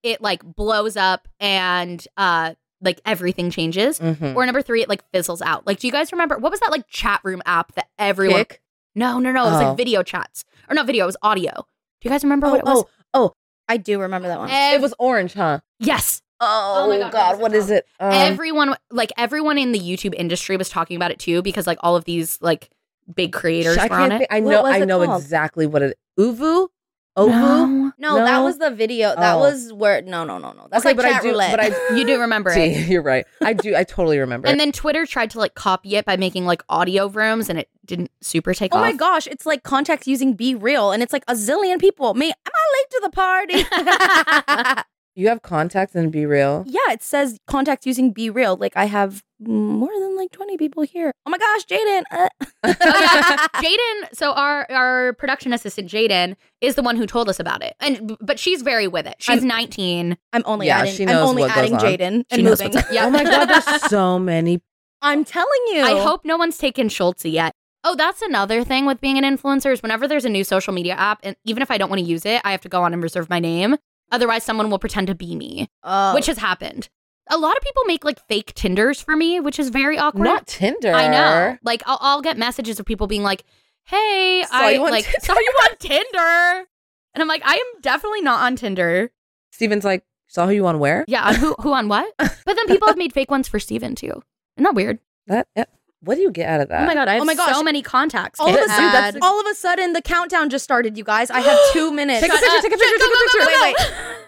[0.04, 4.00] it like blows up and uh like everything changes.
[4.00, 4.36] Mhm.
[4.36, 5.66] Or number three, it like fizzles out.
[5.68, 8.40] Like, do you guys remember what was that like chat room app that everyone?
[8.40, 8.62] Kick?
[8.96, 9.44] No, no, no.
[9.48, 9.68] It was Oh.
[9.70, 11.04] like video chats or not video.
[11.06, 11.52] It was audio.
[11.56, 11.64] Do
[12.08, 12.84] you guys remember Oh, what it was?
[13.14, 13.34] oh,
[13.70, 14.50] I do remember that one.
[14.52, 15.60] Ev- it was orange, huh?
[15.80, 16.22] yes.
[16.42, 17.86] Oh, my God, God, what is it?
[18.00, 21.78] Um, everyone, like everyone in the YouTube industry, was talking about it too because like
[21.82, 22.70] all of these like
[23.16, 24.18] big creators I were on it.
[24.20, 24.28] think.
[24.34, 24.66] I know.
[24.66, 25.22] I know called?
[25.22, 25.98] exactly what it.
[26.20, 26.68] Uvu,
[27.16, 27.32] Ovu.
[27.32, 27.92] No.
[27.98, 29.16] no, that was the video.
[29.16, 29.40] That Oh.
[29.40, 30.02] was where.
[30.02, 30.68] No, no, no, no.
[30.70, 31.30] That's okay, like but chat I do.
[31.30, 31.52] roulette.
[31.52, 32.56] But I You do remember it.
[32.56, 32.92] see.
[32.92, 33.26] You're right.
[33.42, 33.76] I do.
[33.76, 34.48] I totally remember.
[34.48, 34.60] And it.
[34.60, 38.12] then Twitter tried to like copy it by making like audio rooms and it didn't
[38.22, 38.84] super take Oh off.
[38.84, 42.14] Oh my gosh, it's like contacts using BeReal, and it's like a zillion people.
[42.16, 44.84] Me, am I late to the party?
[45.16, 46.64] you have contacts and BeReal.
[46.68, 48.60] yeah, it says contacts using BeReal.
[48.60, 51.12] Like I have more than like twenty people here.
[51.26, 52.04] Oh my gosh, Jaden.
[52.12, 52.30] Uh.
[53.62, 57.76] Jaden, so our our production assistant Jaden is the one who told us about it.
[57.80, 59.16] And but she's very with it.
[59.20, 60.18] She's I'm- 19.
[60.34, 60.94] I'm only Yeah, adding.
[60.96, 61.80] she I'm only what goes adding on.
[61.82, 62.76] Jaden She and knows moving.
[62.76, 62.92] what's.
[62.94, 63.06] Yeah.
[63.06, 64.62] Oh my god, there's so many.
[65.02, 65.82] I'm telling you.
[65.82, 67.54] I hope no one's taken Schultz yet.
[67.84, 70.94] Oh, that's another thing with being an influencer is whenever there's a new social media
[70.94, 72.94] app, and even if I don't want to use it, I have to go on
[72.94, 73.76] and reserve my name.
[74.12, 76.14] Otherwise, someone will pretend to be me, Oh.
[76.14, 76.90] which has happened.
[77.30, 80.26] A lot of people make like fake Tinders for me, which is very awkward.
[80.26, 80.92] Not Tinder.
[80.94, 81.58] I know.
[81.64, 83.44] Like I'll, I'll get messages of people being like,
[83.86, 86.68] "Hey, Saw I like Tinder." saw you on Tinder,"
[87.14, 89.10] and I'm like, "I am definitely not on Tinder."
[89.52, 91.06] Steven's like, saw who you on where?
[91.08, 92.14] Yeah, on who who on what?
[92.20, 94.22] But then people have made fake ones for Steven too.
[94.58, 95.00] Isn't that weird?
[95.28, 95.48] That.
[95.56, 95.66] yeah.
[96.04, 96.82] What do you get out of that?
[96.84, 97.56] oh my god, I have Oh my gosh.
[97.56, 98.40] so many contacts.
[98.40, 101.30] all of, a sudden, that's- all of a sudden, the countdown just started, you guys.
[101.32, 102.20] I have two minutes.
[102.22, 103.40] Take a picture, take a picture, Go, take a go, go, picture.
[103.40, 103.94] go, Wait, wait.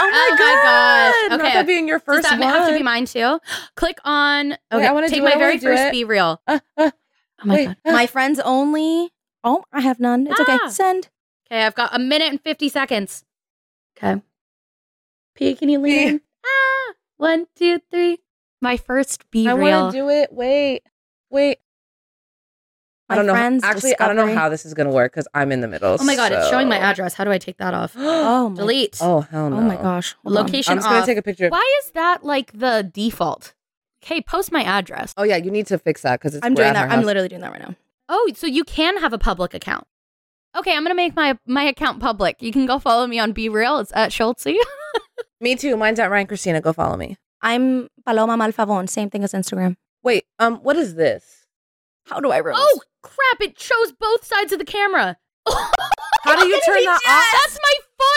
[0.00, 0.62] Oh my Oh my god.
[0.62, 1.30] gosh.
[1.30, 1.52] Not Okay.
[1.54, 2.48] that being your first Does that one.
[2.48, 3.40] have to be mine too?
[3.74, 4.52] Click on.
[4.72, 5.92] Okay, I wanna take do my it, very first it.
[5.94, 6.38] BeReal.
[6.46, 6.90] Uh, uh,
[7.42, 7.76] Oh my wait, god.
[7.84, 9.12] uh, My friends only.
[9.44, 10.26] Oh, I have none.
[10.28, 10.58] It's okay.
[10.62, 10.68] Ah.
[10.68, 11.08] Send.
[11.50, 13.24] Okay, I've got a minute and fifty seconds.
[13.96, 14.22] Okay.
[15.34, 15.92] P, can you lean?
[15.98, 16.04] P.
[16.06, 16.20] in?
[16.46, 18.18] Ah, one, two, three.
[18.60, 19.48] My first BeReal.
[19.48, 20.32] I want to do it.
[20.32, 20.82] Wait,
[21.30, 21.58] wait.
[23.10, 23.32] I don't know.
[23.32, 25.96] friends, Actually, I don't know how this is gonna work because I'm in the middle.
[25.98, 27.14] oh my god, it's showing my address.
[27.14, 27.94] How do I take that off?
[27.98, 28.98] Oh, my, Delete.
[29.00, 29.56] Oh hell no!
[29.56, 30.14] oh my gosh.
[30.24, 30.44] Hold on.
[30.44, 31.06] Location I'm just gonna off.
[31.06, 31.46] take a picture.
[31.46, 33.54] Of- Why is that like the default?
[34.04, 35.14] Okay, post my address.
[35.16, 36.44] oh yeah, you need to fix that because it's.
[36.44, 36.84] I'm doing that.
[36.84, 37.04] I'm house.
[37.04, 37.74] literally doing that right now.
[38.10, 39.86] Oh, so you can have a public account.
[40.54, 42.42] Okay, I'm gonna make my my account public.
[42.42, 43.80] You can go follow me on BeReal.
[43.80, 44.56] It's at Schultzzie.
[45.40, 45.76] Me too.
[45.76, 46.60] Mine's at Riayn Christina.
[46.60, 47.16] Go follow me.
[47.42, 48.88] I'm Paloma Malfavon.
[48.88, 49.76] Same thing as Instagram.
[50.02, 51.46] Wait, um, what is this?
[52.06, 52.56] How do I rose?
[52.58, 53.40] Oh crap!
[53.40, 55.16] It shows both sides of the camera.
[56.24, 57.40] How do you turn that off?
[57.42, 57.74] That's my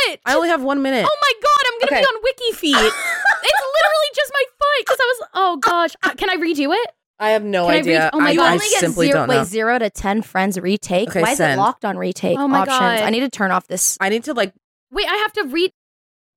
[0.09, 0.19] foot.
[0.26, 1.05] I only have one minute.
[1.09, 1.65] oh my god!
[1.65, 2.01] I'm gonna Okay.
[2.01, 2.88] be on WikiFeet.
[3.43, 5.28] it's literally just my foot because I was.
[5.34, 5.91] Oh gosh!
[6.03, 6.89] Uh, Can I redo it?
[7.19, 7.99] I have no Can I idea.
[8.05, 8.43] read- oh my I, God.
[8.47, 9.39] I only get simply zero, don't know.
[9.39, 11.09] wait, zero to ten friends retake.
[11.09, 11.53] Okay, Why is send.
[11.53, 12.80] it locked on retake Oh my options?
[12.80, 12.99] God.
[13.01, 13.97] I need to turn off this.
[14.01, 14.53] I need to like.
[14.91, 15.72] Wait, I have to read.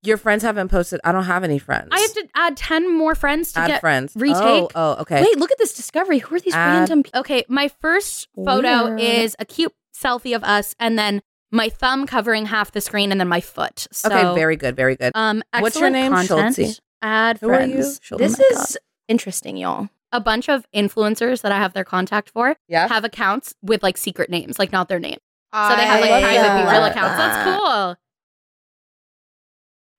[0.04, 1.00] Your friends haven't posted.
[1.04, 1.88] I don't have any friends.
[1.92, 4.12] I have to add ten more friends to add get friends.
[4.16, 4.36] retake.
[4.42, 5.22] Oh, oh, okay.
[5.22, 6.18] Wait, look at this discovery.
[6.18, 7.20] Who are these Add- random people?
[7.20, 9.00] Okay, my first photo Weird.
[9.00, 13.20] is a cute selfie of us, and then my thumb covering half the screen, and
[13.20, 13.86] then my foot.
[13.92, 15.12] So, okay, very good, very good.
[15.14, 16.12] Um, What's your name?
[16.12, 16.56] Content.
[16.56, 16.80] Schultzzie?
[17.02, 17.74] Add Who are you?
[17.74, 18.00] friends.
[18.00, 18.18] Schultzzie?
[18.18, 18.78] This Oh my is
[19.08, 19.88] interesting, y'all.
[20.12, 22.88] A bunch of influencers that I have their contact for yeah.
[22.88, 25.18] have accounts with like secret names, like not their name.
[25.52, 26.72] So they have like private that.
[26.72, 27.16] real accounts.
[27.16, 27.96] That's cool.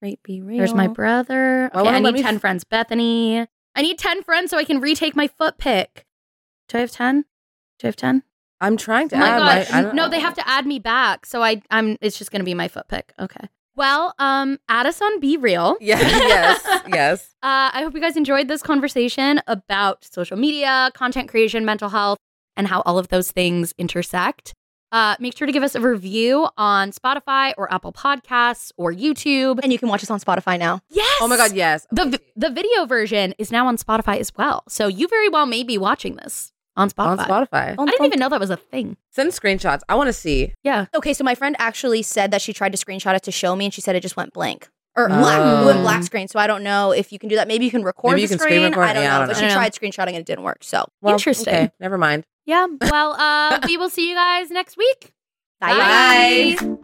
[0.02, 0.58] Right, BeReal.
[0.58, 1.70] There's my brother.
[1.74, 2.64] Okay, won't I need 10 f- friends.
[2.64, 3.46] Bethany.
[3.76, 6.06] I need 10 friends so I can retake my foot pick.
[6.70, 7.22] Do I have 10?
[7.80, 8.24] Do I have 10?
[8.62, 9.72] I'm trying to Oh my add gosh.
[9.72, 9.92] my.
[9.92, 11.26] No, they have to add me back.
[11.26, 13.14] So I I'm it's just gonna be my foot pick.
[13.20, 13.48] Okay.
[13.76, 15.76] Well, um, add us on BeReal.
[15.82, 16.00] Yeah.
[16.00, 16.82] yes.
[16.88, 17.36] Yes.
[17.44, 22.18] Uh, I hope you guys enjoyed this conversation about social media, content creation, mental health,
[22.56, 24.54] and how all of those things intersect.
[24.96, 29.60] Uh, make sure to give us a review on Spotify or Apple Podcasts or YouTube.
[29.62, 30.80] And you can watch us on Spotify now.
[30.90, 31.18] Yes.
[31.20, 31.52] Oh my God.
[31.52, 31.86] Yes.
[31.92, 34.64] The the video version is now on Spotify as well.
[34.70, 37.30] So you very well may be watching this on Spotify.
[37.30, 37.76] On Spotify.
[37.78, 38.96] I didn't even know that was a thing.
[39.12, 39.82] Send screenshots.
[39.90, 40.54] I want to see.
[40.64, 40.86] Yeah.
[40.96, 43.66] Okay, so my friend actually said that she tried to screenshot it to show me,
[43.66, 45.20] and she said it just went blank or Oh.
[45.20, 46.28] black, it went black screen.
[46.28, 47.48] So I don't know if you can do that.
[47.48, 48.72] Maybe you can record Maybe you the can screen screen.
[48.72, 48.84] record.
[48.84, 49.40] I don't Yeah, know, I don't but know.
[49.40, 50.64] she I don't tried screenshotting and it didn't work.
[50.64, 51.54] So Well, Interesting.
[51.54, 51.72] Okay.
[51.80, 52.26] Never mind.
[52.46, 52.68] Yeah.
[52.82, 55.14] Well, uh, we will see you guys next week.
[55.60, 56.56] bye.
[56.58, 56.78] Bye.